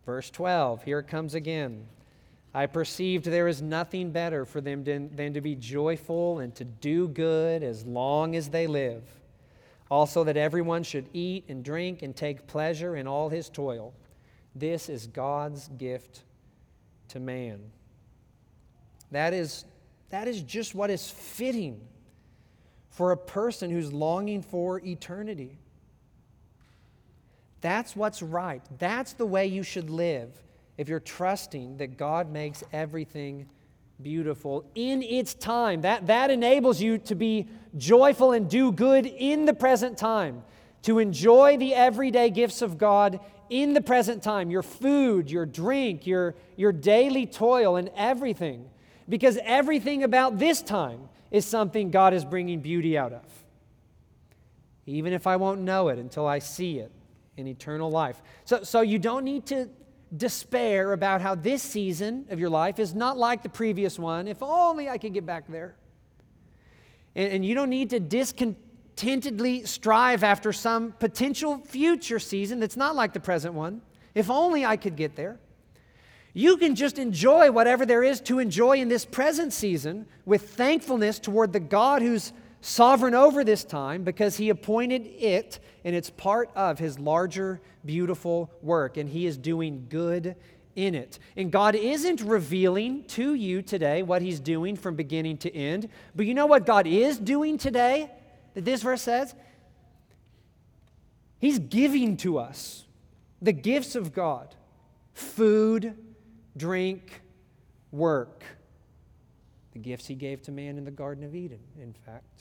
[0.06, 1.84] Verse 12, here it comes again.
[2.54, 6.64] I perceived there is nothing better for them than, than to be joyful and to
[6.64, 9.02] do good as long as they live.
[9.91, 13.93] Also, that everyone should eat and drink and take pleasure in all his toil.
[14.55, 16.22] This is God's gift
[17.09, 17.61] to man.
[19.11, 19.64] That is,
[20.11, 21.80] that is just what is fitting
[22.91, 25.59] for a person who's longing for eternity.
[27.61, 28.62] That's what's right.
[28.78, 30.30] That's the way you should live
[30.76, 33.49] if you're trusting that God makes everything
[34.03, 35.82] beautiful in its time.
[35.82, 40.42] That, that enables you to be joyful and do good in the present time,
[40.82, 43.20] to enjoy the everyday gifts of God
[43.51, 48.68] in the present time your food, your drink, your, your daily toil, and everything.
[49.09, 53.22] Because everything about this time is something God is bringing beauty out of.
[54.86, 56.90] Even if I won't know it until I see it
[57.36, 58.22] in eternal life.
[58.45, 59.68] So, so you don't need to
[60.16, 64.28] despair about how this season of your life is not like the previous one.
[64.28, 65.74] If only I could get back there.
[67.14, 72.94] And, and you don't need to discontentedly strive after some potential future season that's not
[72.94, 73.82] like the present one.
[74.14, 75.38] If only I could get there.
[76.36, 81.20] You can just enjoy whatever there is to enjoy in this present season with thankfulness
[81.20, 82.32] toward the God who's
[82.64, 88.50] sovereign over this time because he appointed it and it's part of his larger, beautiful
[88.62, 90.34] work, and he is doing good
[90.74, 91.18] in it.
[91.36, 96.24] And God isn't revealing to you today what he's doing from beginning to end, but
[96.24, 98.10] you know what God is doing today
[98.54, 99.34] that this verse says?
[101.38, 102.86] He's giving to us
[103.42, 104.54] the gifts of God
[105.12, 105.94] food,
[106.56, 107.20] drink,
[107.92, 108.42] work.
[109.74, 112.34] The gifts he gave to man in the Garden of Eden, in fact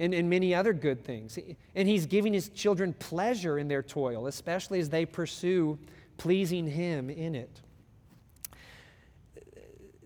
[0.00, 1.38] and, and many other good things.
[1.74, 5.78] And he's giving his children pleasure in their toil, especially as they pursue
[6.16, 7.60] pleasing him in it.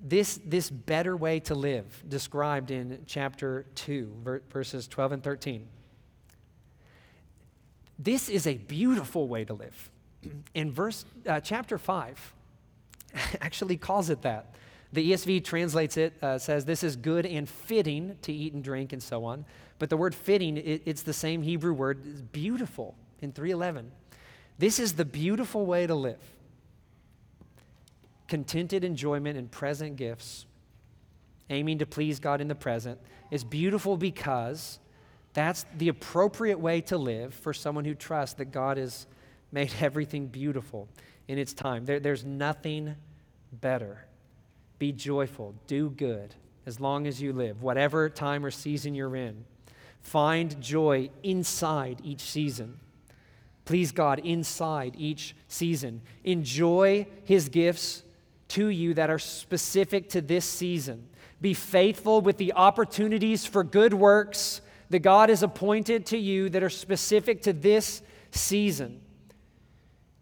[0.07, 5.67] This, this better way to live, described in chapter 2, verses 12 and 13.
[7.99, 9.91] This is a beautiful way to live.
[10.55, 12.35] In verse, uh, chapter 5
[13.41, 14.55] actually calls it that.
[14.93, 18.93] The ESV translates it, uh, says, This is good and fitting to eat and drink
[18.93, 19.45] and so on.
[19.79, 23.91] But the word fitting, it, it's the same Hebrew word, beautiful in 311.
[24.59, 26.21] This is the beautiful way to live.
[28.29, 30.47] Contented enjoyment and present gifts,
[31.51, 32.99] aiming to please God in the present,
[33.31, 34.79] is beautiful because
[35.33, 39.07] that's the appropriate way to live for someone who trusts that God has
[39.51, 40.89] made everything beautiful
[41.27, 41.85] in its time.
[41.85, 42.95] There, there's nothing
[43.53, 44.07] better.
[44.79, 46.35] Be joyful, do good
[46.67, 49.45] as long as you live, whatever time or season you're in.
[50.05, 52.79] Find joy inside each season.
[53.65, 56.03] Please God inside each season.
[56.23, 58.03] Enjoy His gifts
[58.49, 61.09] to you that are specific to this season.
[61.41, 66.63] Be faithful with the opportunities for good works that God has appointed to you that
[66.63, 69.01] are specific to this season.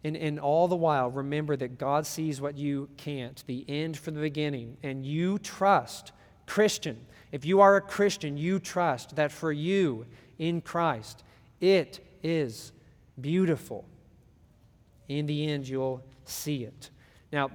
[0.05, 4.15] And, and all the while, remember that God sees what you can't, the end from
[4.15, 6.13] the beginning, and you trust,
[6.45, 6.97] Christian,
[7.31, 10.05] if you are a Christian, you trust that for you
[10.37, 11.23] in Christ,
[11.59, 12.71] it is
[13.19, 13.85] beautiful.
[15.07, 16.89] In the end, you'll see it.
[17.31, 17.51] Now,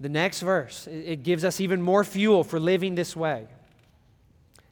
[0.00, 3.46] the next verse, it gives us even more fuel for living this way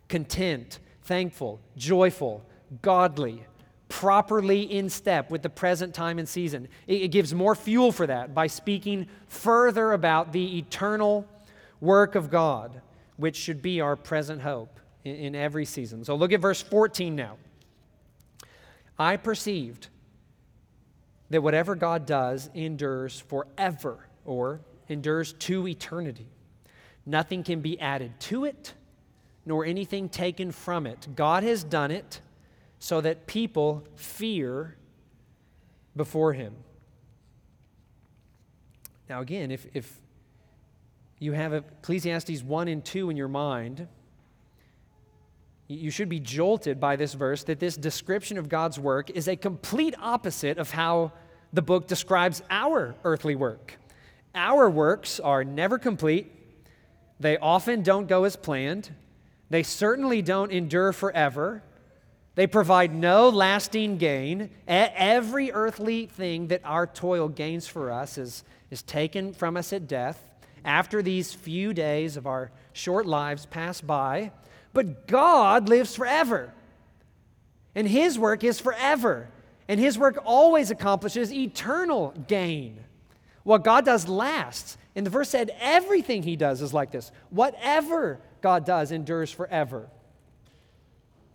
[0.09, 2.45] content, thankful, joyful,
[2.83, 3.45] godly,
[3.89, 6.69] properly in step with the present time and season.
[6.87, 11.27] It, gives more fuel for that by speaking further about the eternal
[11.81, 12.81] work of God
[13.21, 16.05] which should be our present hope in, in every season.
[16.05, 17.37] So look at verse 14 now.
[18.99, 19.89] I perceived
[21.29, 26.27] that whatever God does endures forever or endures to eternity.
[27.07, 28.75] Nothing can be added to it,
[29.47, 31.09] nor anything taken from it.
[31.15, 32.21] God has done it
[32.79, 34.77] so that people fear
[35.95, 36.55] before Him.
[39.09, 40.01] Now, again, if, if
[41.21, 43.87] you have Ecclesiastes 1 and 2 in your mind,
[45.69, 49.37] you should be jolted by this verse that this description of God's work is a
[49.37, 51.13] complete opposite of how
[51.53, 53.77] the book describes our earthly work.
[54.35, 56.33] Our works are never complete,
[57.21, 58.91] they often don't go as planned,
[59.51, 61.63] they certainly don't endure forever.
[62.37, 64.51] They provide no lasting gain.
[64.69, 69.89] Every earthly thing that our toil gains for us is, is taken from us at
[69.89, 70.30] death
[70.65, 74.33] after these few days of our short lives pass by,
[74.73, 76.53] but God lives forever.
[77.75, 79.29] And His work is forever.
[79.69, 82.81] And His work always accomplishes eternal gain.
[83.43, 84.77] What God does lasts.
[84.97, 87.13] And the verse said, everything He does is like this.
[87.31, 89.89] Whatever God does endures forever.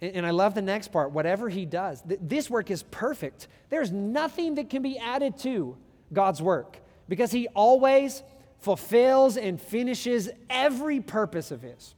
[0.01, 1.11] And I love the next part.
[1.11, 3.47] Whatever He does, this work is perfect.
[3.69, 5.77] There's nothing that can be added to
[6.11, 8.21] God's work because He always
[8.65, 11.95] fulfills and finishes every purpose of His.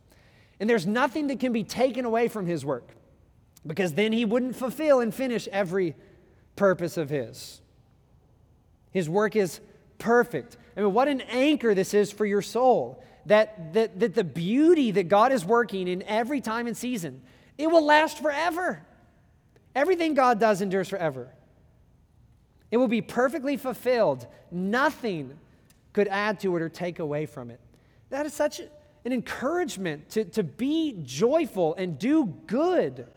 [0.60, 2.90] And there's nothing that can be taken away from His work.
[3.68, 5.96] because then he wouldn't fulfill and finish every
[6.56, 7.62] purpose of his.
[8.92, 9.60] His work is
[9.98, 10.58] perfect.
[10.76, 13.04] I mean, what an anchor this is for your soul.
[13.26, 17.22] That, that, that the beauty that God is working in every time and season,
[17.58, 18.86] it will last forever.
[19.76, 21.34] Everything God does endures forever.
[22.72, 24.26] It will be perfectly fulfilled.
[24.50, 25.38] Nothing
[25.98, 27.60] could add to it or take away from it.
[28.12, 33.08] That is such an encouragement to, to be joyful and do good.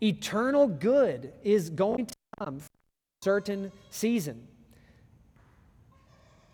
[0.00, 4.46] Eternal good is going to come for a certain season.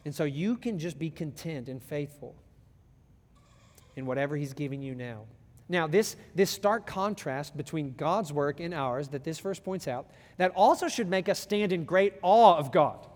[0.06, 2.36] And so you can just be content and faithful
[3.96, 5.26] in whatever He's giving you now.
[5.70, 10.10] Now, this, this stark contrast between God's work and ours that this verse points out,
[10.36, 13.06] that also should make us stand in great awe of God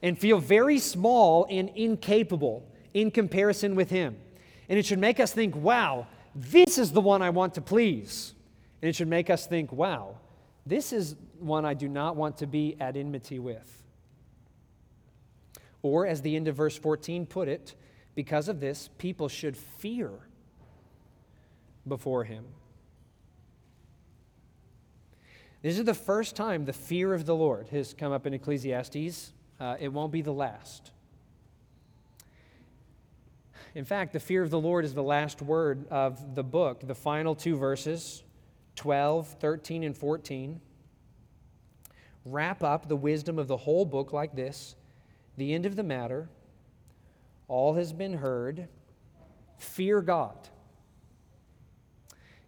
[0.00, 2.64] and feel very small and incapable
[2.94, 4.16] in comparison with Him.
[4.68, 6.06] And it should make us think, wow,
[6.36, 8.34] this is the one I want to please.
[8.80, 10.18] And it should make us think, wow,
[10.64, 13.82] this is one I do not want to be at enmity with.
[15.82, 17.74] Or, as the end of verse 14 put it,
[18.14, 20.12] because of this, people should fear
[21.86, 22.44] before him.
[25.62, 29.32] This is the first time the fear of the Lord has come up in Ecclesiastes.
[29.58, 30.90] Uh, it won't be the last.
[33.74, 36.86] In fact, the fear of the Lord is the last word of the book.
[36.86, 38.22] The final two verses,
[38.76, 40.60] 12, 13, and 14,
[42.26, 44.76] wrap up the wisdom of the whole book like this
[45.38, 46.28] The end of the matter,
[47.48, 48.68] all has been heard.
[49.58, 50.50] Fear God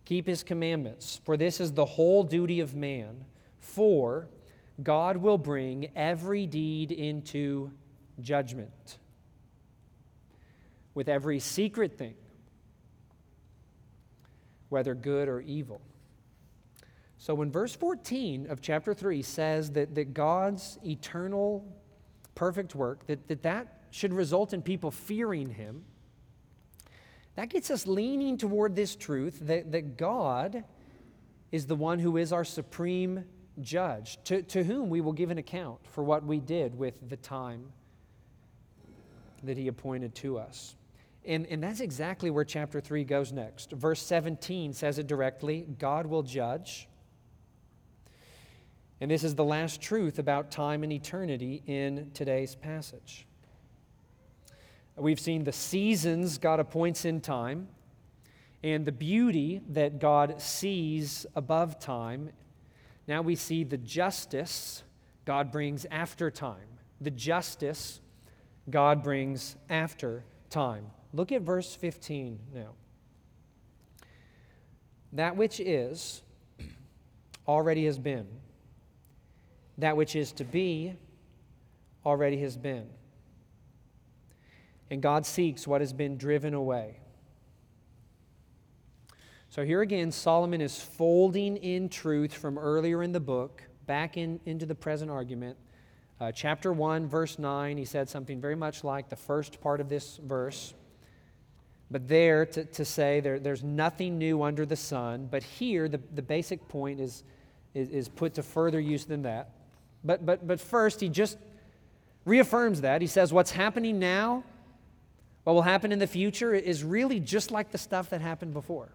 [0.06, 3.26] keep his commandments, for this is the whole duty of man.
[3.58, 4.28] For
[4.82, 7.72] God will bring every deed into
[8.20, 8.98] judgment
[10.94, 12.14] with every secret thing,
[14.70, 15.82] whether good or evil.
[17.18, 21.66] So when verse 14 of chapter 3 says that, that God's eternal
[22.34, 25.84] perfect work, that, that that should result in people fearing him,
[27.36, 30.64] that gets us leaning toward this truth that, that God
[31.52, 33.24] is the one who is our supreme
[33.60, 37.16] judge, to, to whom we will give an account for what we did with the
[37.16, 37.72] time
[39.42, 40.76] that he appointed to us.
[41.24, 43.72] And, and that's exactly where chapter 3 goes next.
[43.72, 46.88] Verse 17 says it directly God will judge.
[49.00, 53.26] And this is the last truth about time and eternity in today's passage.
[54.96, 57.68] We've seen the seasons God appoints in time
[58.62, 62.30] and the beauty that God sees above time.
[63.06, 64.82] Now we see the justice
[65.26, 66.66] God brings after time.
[67.00, 68.00] The justice
[68.70, 70.86] God brings after time.
[71.12, 72.70] Look at verse 15 now.
[75.12, 76.22] That which is
[77.46, 78.26] already has been,
[79.76, 80.94] that which is to be
[82.04, 82.88] already has been
[84.90, 87.00] and God seeks what has been driven away.
[89.48, 94.40] So here again, Solomon is folding in truth from earlier in the book back in,
[94.44, 95.56] into the present argument.
[96.20, 99.88] Uh, chapter 1, verse 9, he said something very much like the first part of
[99.88, 100.74] this verse.
[101.90, 105.28] But there, to, to say there, there's nothing new under the sun.
[105.30, 107.22] But here, the, the basic point is,
[107.74, 109.50] is, is put to further use than that.
[110.02, 111.38] But, but, but first, he just
[112.24, 113.00] reaffirms that.
[113.00, 114.44] He says, What's happening now
[115.46, 118.88] what will happen in the future is really just like the stuff that happened before.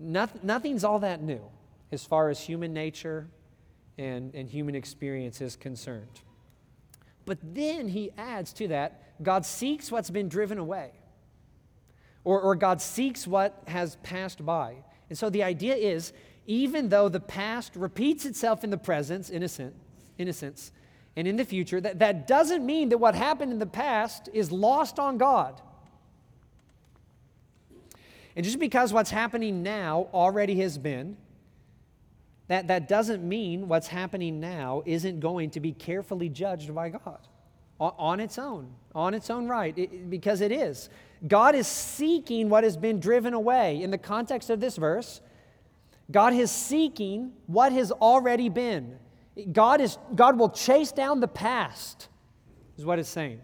[0.00, 1.40] Noth- nothing's all that new
[1.92, 3.28] as far as human nature
[3.96, 6.22] and, and human experience is concerned.
[7.24, 10.90] But then he adds to that God seeks what's been driven away,
[12.24, 14.74] or, or God seeks what has passed by.
[15.08, 16.12] And so the idea is
[16.48, 19.76] even though the past repeats itself in the present, innocent,
[20.18, 20.72] innocence,
[21.16, 24.50] and in the future, that, that doesn't mean that what happened in the past is
[24.50, 25.60] lost on God.
[28.34, 31.18] And just because what's happening now already has been,
[32.48, 37.18] that, that doesn't mean what's happening now isn't going to be carefully judged by God
[37.78, 40.88] on, on its own, on its own right, it, because it is.
[41.28, 43.82] God is seeking what has been driven away.
[43.82, 45.20] In the context of this verse,
[46.10, 48.98] God is seeking what has already been.
[49.52, 52.08] God, is, God will chase down the past,
[52.76, 53.40] is what it's saying,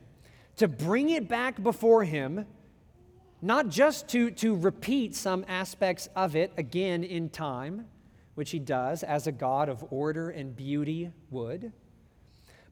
[0.57, 2.47] to bring it back before Him,
[3.41, 7.86] not just to, to repeat some aspects of it again in time,
[8.34, 11.72] which He does as a God of order and beauty would,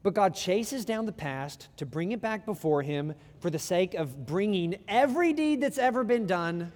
[0.03, 3.93] But God chases down the past to bring it back before Him for the sake
[3.93, 6.71] of bringing every deed that's ever been done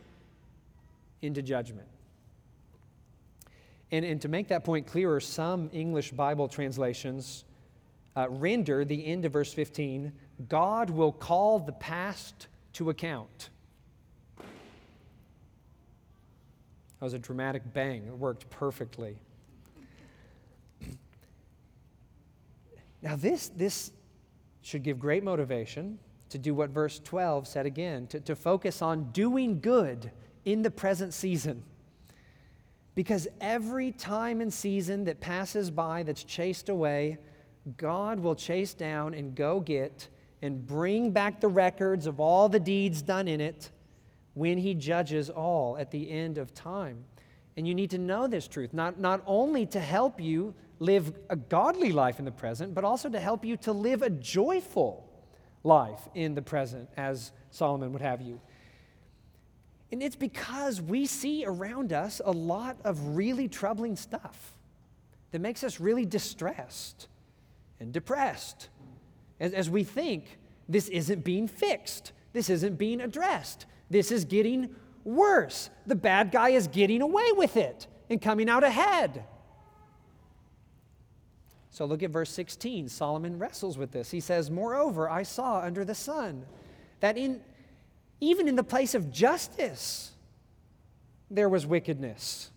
[1.21, 1.87] into judgment.
[3.91, 7.43] And, and to make that point clearer, some English Bible translations
[8.15, 10.11] uh, render the end of verse 15
[10.47, 13.49] God will call the past to account.
[14.37, 14.45] That
[17.05, 18.05] was a dramatic bang.
[18.07, 19.17] It worked perfectly.
[23.03, 23.91] Now, this, this
[24.61, 29.11] should give great motivation to do what verse 12 said again to, to focus on
[29.11, 30.11] doing good
[30.45, 31.63] in the present season.
[33.01, 37.17] Because every time and season that passes by that's chased away,
[37.75, 40.07] God will chase down and go get
[40.43, 43.71] and bring back the records of all the deeds done in it
[44.35, 47.03] when He judges all at the end of time.
[47.57, 51.35] And you need to know this truth, not, not only to help you live a
[51.35, 55.11] godly life in the present, but also to help you to live a joyful
[55.63, 58.39] life in the present, as Solomon would have you.
[59.91, 64.53] And it's because we see around us a lot of really troubling stuff
[65.31, 67.07] that makes us really distressed
[67.79, 68.69] and depressed
[69.39, 70.37] as, as we think
[70.69, 74.73] this isn't being fixed, this isn't being addressed, this is getting
[75.03, 75.69] worse.
[75.87, 79.25] The bad guy is getting away with it and coming out ahead.
[81.71, 82.89] So look at verse 16.
[82.89, 84.11] Solomon wrestles with this.
[84.11, 86.45] He says, Moreover, I saw under the sun
[86.99, 87.41] that in
[88.21, 90.11] even in the place of justice
[91.29, 92.49] there was wickedness.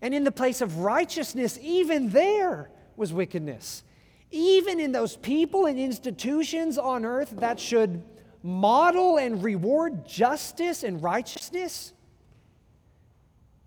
[0.00, 3.84] And in the place of righteousness, even there was wickedness.
[4.32, 8.02] Even in those people and institutions on earth that should
[8.42, 11.92] model and reward justice and righteousness,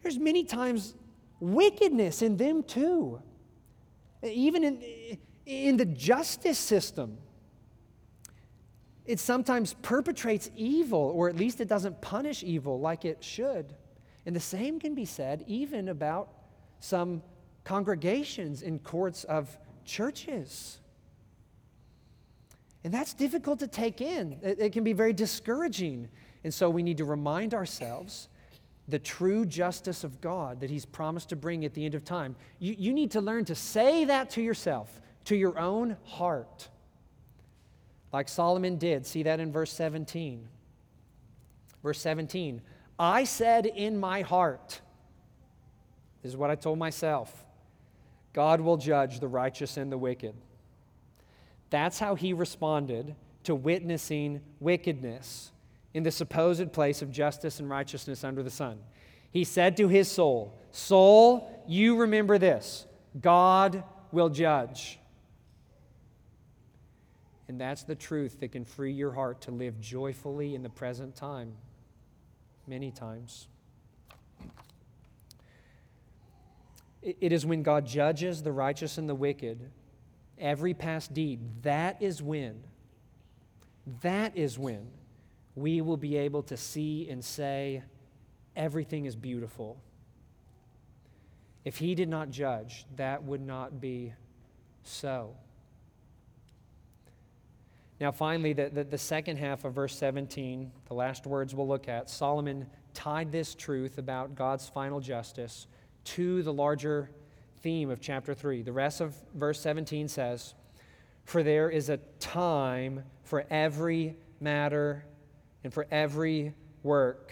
[0.01, 0.93] there's many times
[1.39, 3.21] wickedness in them too
[4.31, 7.17] even in, in the justice system.
[9.05, 13.73] It sometimes perpetrates evil, or at least it doesn't punish evil like it should.
[14.25, 16.29] And the same can be said even about
[16.79, 17.21] some
[17.63, 20.79] congregations in courts of churches.
[22.83, 24.37] And that's difficult to take in.
[24.41, 26.07] It, it, can be very discouraging.
[26.43, 28.29] And so we need to remind ourselves
[28.87, 32.35] the true justice of God that He's promised to bring at the end of time.
[32.59, 36.69] You, you need to learn to say that to yourself, to your own heart.
[38.15, 39.05] Like Solomon did.
[39.05, 40.47] See that in verse 17.
[41.83, 42.61] Verse 17
[42.97, 44.79] I said in my heart,
[46.23, 47.43] this is what I told myself
[48.31, 50.33] God will judge the righteous and the wicked.
[51.71, 55.51] That's how he responded to witnessing wickedness
[55.93, 58.79] in the supposed place of justice and righteousness under the sun.
[59.29, 62.85] He said to his soul, Soul, you remember this
[63.19, 64.99] God will judge.
[67.47, 71.15] And that's the truth that can free your heart to live joyfully in the present
[71.15, 71.53] time,
[72.67, 73.47] many times.
[77.03, 79.69] It is when God judges the righteous and the wicked,
[80.39, 82.63] every past deed, that is when,
[84.01, 84.87] that is when
[85.55, 87.83] we will be able to see and say,
[88.55, 89.77] everything is beautiful.
[91.63, 94.13] If he did not judge, that would not be
[94.83, 95.35] so.
[97.99, 101.87] Now, finally, the, the, the, second half of verse 17, the last words we'll look
[101.87, 105.67] at, Solomon tied this truth about God's final justice
[106.03, 107.09] to the larger
[107.61, 108.63] theme of chapter 3.
[108.63, 110.55] The rest of verse 17 says,
[111.23, 115.05] For there is a time for every matter
[115.63, 117.31] and for every work.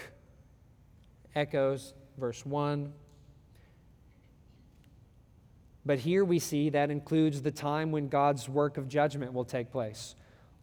[1.36, 2.94] Echoes verse 1.
[5.86, 9.70] But here we see that includes the time when God's work of judgment will take
[9.70, 10.16] place.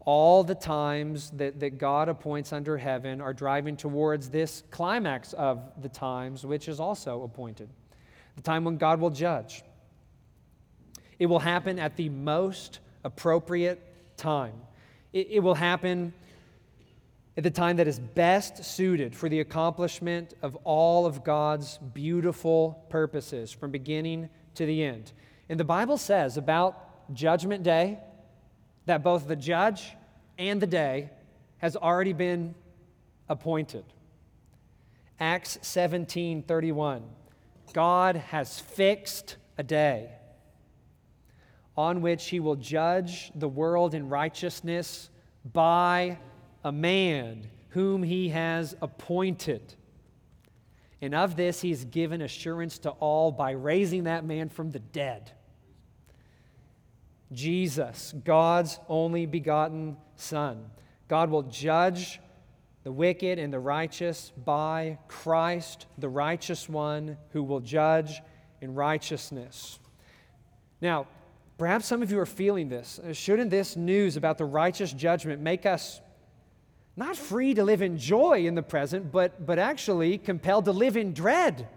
[0.05, 5.61] All the times that, that God appoints under heaven are driving towards this climax of
[5.81, 7.69] the times, which is also appointed
[8.35, 9.63] the time when God will judge.
[11.19, 14.53] It will happen at the most appropriate time.
[15.13, 16.13] It, it will happen
[17.37, 22.85] at the time that is best suited for the accomplishment of all of God's beautiful
[22.89, 25.11] purposes from beginning to the end.
[25.49, 27.99] And the Bible says about Judgment Day
[28.85, 29.93] that both the judge
[30.37, 31.09] and the day
[31.59, 32.55] has already been
[33.29, 33.85] appointed.
[35.19, 37.03] Acts 17 31.
[37.73, 40.09] God has fixed a day
[41.77, 45.09] on which he will judge the world in righteousness
[45.53, 46.17] by
[46.63, 49.75] a man whom he has appointed.
[51.01, 54.79] And of this he has given assurance to all by raising that man from the
[54.79, 55.31] dead.
[57.31, 60.65] Jesus, God's only begotten Son.
[61.07, 62.19] God will judge
[62.83, 68.21] the wicked and the righteous by Christ, the righteous one who will judge
[68.59, 69.79] in righteousness.
[70.81, 71.07] Now,
[71.57, 72.99] perhaps some of you are feeling this.
[73.13, 76.01] Shouldn't this news about the righteous judgment make us
[76.95, 80.97] not free to live in joy in the present, but, but actually compelled to live
[80.97, 81.67] in dread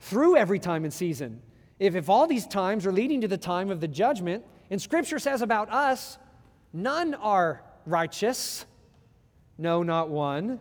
[0.00, 1.40] through every time and season?
[1.78, 5.18] If, if all these times are leading to the time of the judgment, and Scripture
[5.18, 6.18] says about us,
[6.72, 8.64] none are righteous,
[9.58, 10.58] no, not one.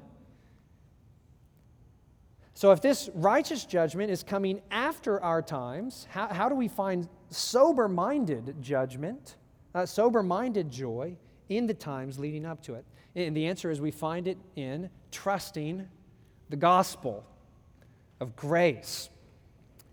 [2.53, 7.09] So, if this righteous judgment is coming after our times, how, how do we find
[7.29, 9.35] sober minded judgment,
[9.73, 11.17] uh, sober minded joy
[11.49, 12.85] in the times leading up to it?
[13.13, 15.87] And the answer is we find it in trusting
[16.49, 17.25] the gospel
[18.21, 19.09] of grace.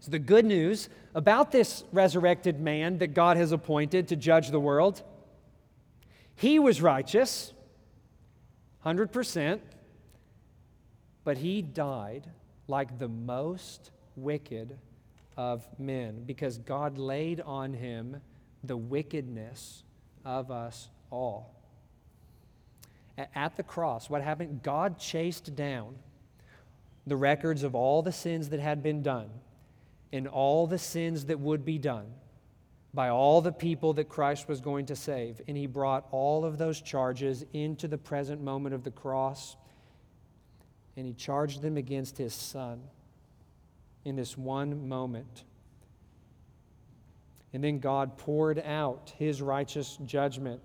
[0.07, 5.03] The good news about this resurrected man that God has appointed to judge the world,
[6.34, 7.53] he was righteous,
[8.84, 9.61] 100%,
[11.24, 12.28] but he died
[12.66, 14.76] like the most wicked
[15.36, 18.20] of men because God laid on him
[18.64, 19.84] the wickedness
[20.24, 21.55] of us all.
[23.34, 24.62] At the cross, what happened?
[24.62, 25.94] God chased down
[27.07, 29.30] the records of all the sins that had been done
[30.12, 32.06] in all the sins that would be done
[32.94, 35.40] by all the people that Christ was going to save.
[35.48, 39.56] And he brought all of those charges into the present moment of the cross.
[40.96, 42.82] And he charged them against his son
[44.04, 45.44] in this one moment.
[47.54, 50.60] And then God poured out his righteous judgment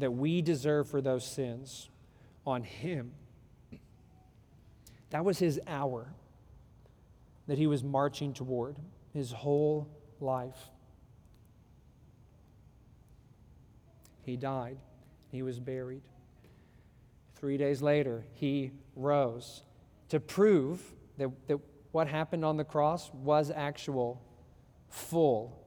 [0.00, 1.88] that we deserve for those sins
[2.44, 3.12] on him.
[5.10, 6.08] That was his hour
[7.48, 8.76] that he was marching toward
[9.12, 9.88] his whole
[10.20, 10.70] life.
[14.22, 14.76] He died,
[15.32, 16.02] he was buried.
[17.34, 19.62] Three days later, he rose
[20.10, 20.82] to prove
[21.16, 21.58] that, that
[21.92, 24.22] what happened on the cross was actual,
[24.88, 25.58] full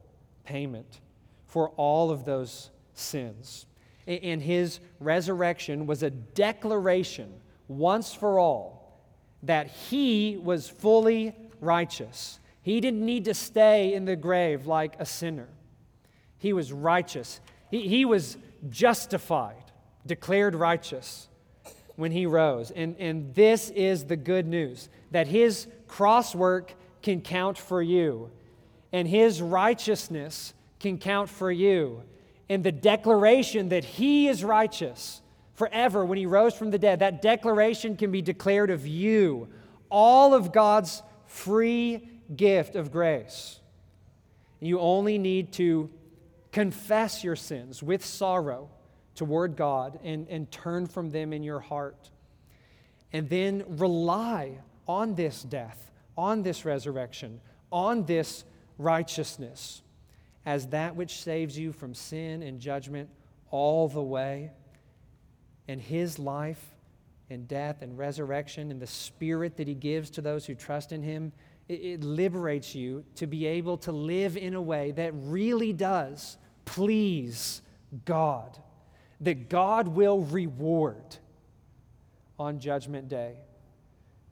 [0.44, 1.00] payment
[1.46, 3.66] for all of those sins.
[4.06, 7.32] And his resurrection was a declaration
[7.68, 9.00] once for all
[9.42, 12.40] that he was fully righteous.
[12.60, 15.48] He didn't need to stay in the grave like a sinner.
[16.38, 17.40] He was righteous.
[17.70, 18.36] He, he was
[18.68, 19.64] justified,
[20.06, 21.28] declared righteous
[21.96, 22.70] when he rose.
[22.70, 28.30] And, and this is the good news that his cross work can count for you,
[28.92, 32.02] and his righteousness can count for you.
[32.48, 35.22] And the declaration that he is righteous
[35.54, 39.48] forever when he rose from the dead, that declaration can be declared of you.
[39.90, 41.02] All of God's
[41.32, 43.58] free gift of grace.
[44.60, 45.90] You only need to
[46.52, 48.68] confess your sins with sorrow
[49.14, 52.10] toward God and, and turn from them in your heart.
[53.12, 58.44] And then rely on this death, on this resurrection, on this
[58.78, 59.82] righteousness
[60.44, 63.08] as that which saves you from sin and judgment
[63.50, 64.50] all the way.
[65.66, 66.71] And His life
[67.32, 71.02] and death and resurrection and the Spirit that He gives to those who trust in
[71.02, 71.32] Him
[71.68, 77.62] it, liberates you to be able to live in a way that really does please
[78.04, 78.58] God,
[79.20, 81.16] that God will reward
[82.38, 83.36] on Judgment Day.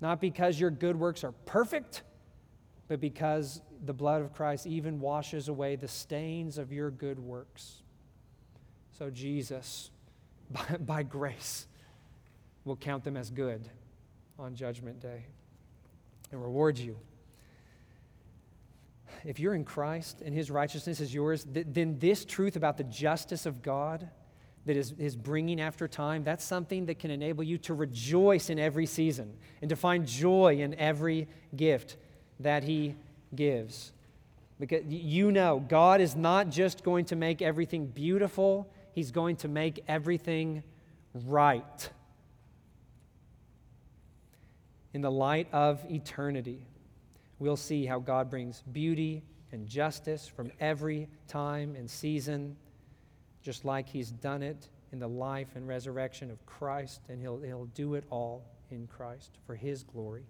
[0.00, 2.02] Not because your good works are perfect,
[2.88, 7.82] but because the blood of Christ even washes away the stains of your good works.
[8.98, 9.90] So, Jesus,
[10.50, 11.66] by, by grace,
[12.64, 13.68] will count them as good
[14.38, 15.26] on Judgment Day
[16.32, 16.96] and reward you
[19.24, 22.84] if you're in Christ and his righteousness is yours, th- then this truth about the
[22.84, 24.08] justice of God
[24.66, 28.58] that is, is bringing after time, that's something that can enable you to rejoice in
[28.58, 31.96] every season and to find joy in every gift
[32.40, 32.94] that he
[33.34, 33.92] gives.
[34.58, 39.48] Because you know, God is not just going to make everything beautiful, he's going to
[39.48, 40.62] make everything
[41.26, 41.90] right.
[44.92, 46.66] In the light of eternity,
[47.38, 49.22] we'll see how God brings beauty
[49.52, 52.56] and justice from every time and season,
[53.42, 57.66] just like He's done it in the life and resurrection of Christ, and He'll, he'll
[57.66, 60.24] do it all in Christ for His glory.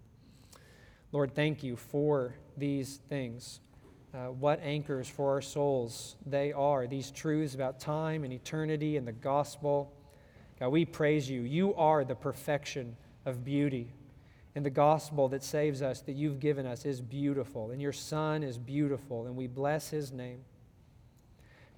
[1.13, 3.61] Lord, thank you for these things.
[4.13, 9.07] Uh, what anchors for our souls they are, these truths about time and eternity and
[9.07, 9.93] the gospel.
[10.59, 11.43] God, we praise you.
[11.43, 13.93] You are the perfection of beauty.
[14.55, 17.71] And the gospel that saves us, that you've given us, is beautiful.
[17.71, 19.27] And your Son is beautiful.
[19.27, 20.41] And we bless his name.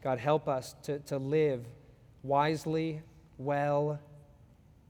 [0.02, 1.64] God, help us to, to live
[2.22, 3.02] wisely,
[3.38, 4.00] well,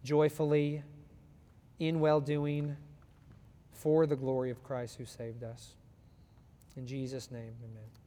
[0.05, 0.83] joyfully,
[1.79, 2.77] in well doing,
[3.73, 5.75] for the glory of Christ who saved us.
[6.77, 8.02] In Jesus' name, amen.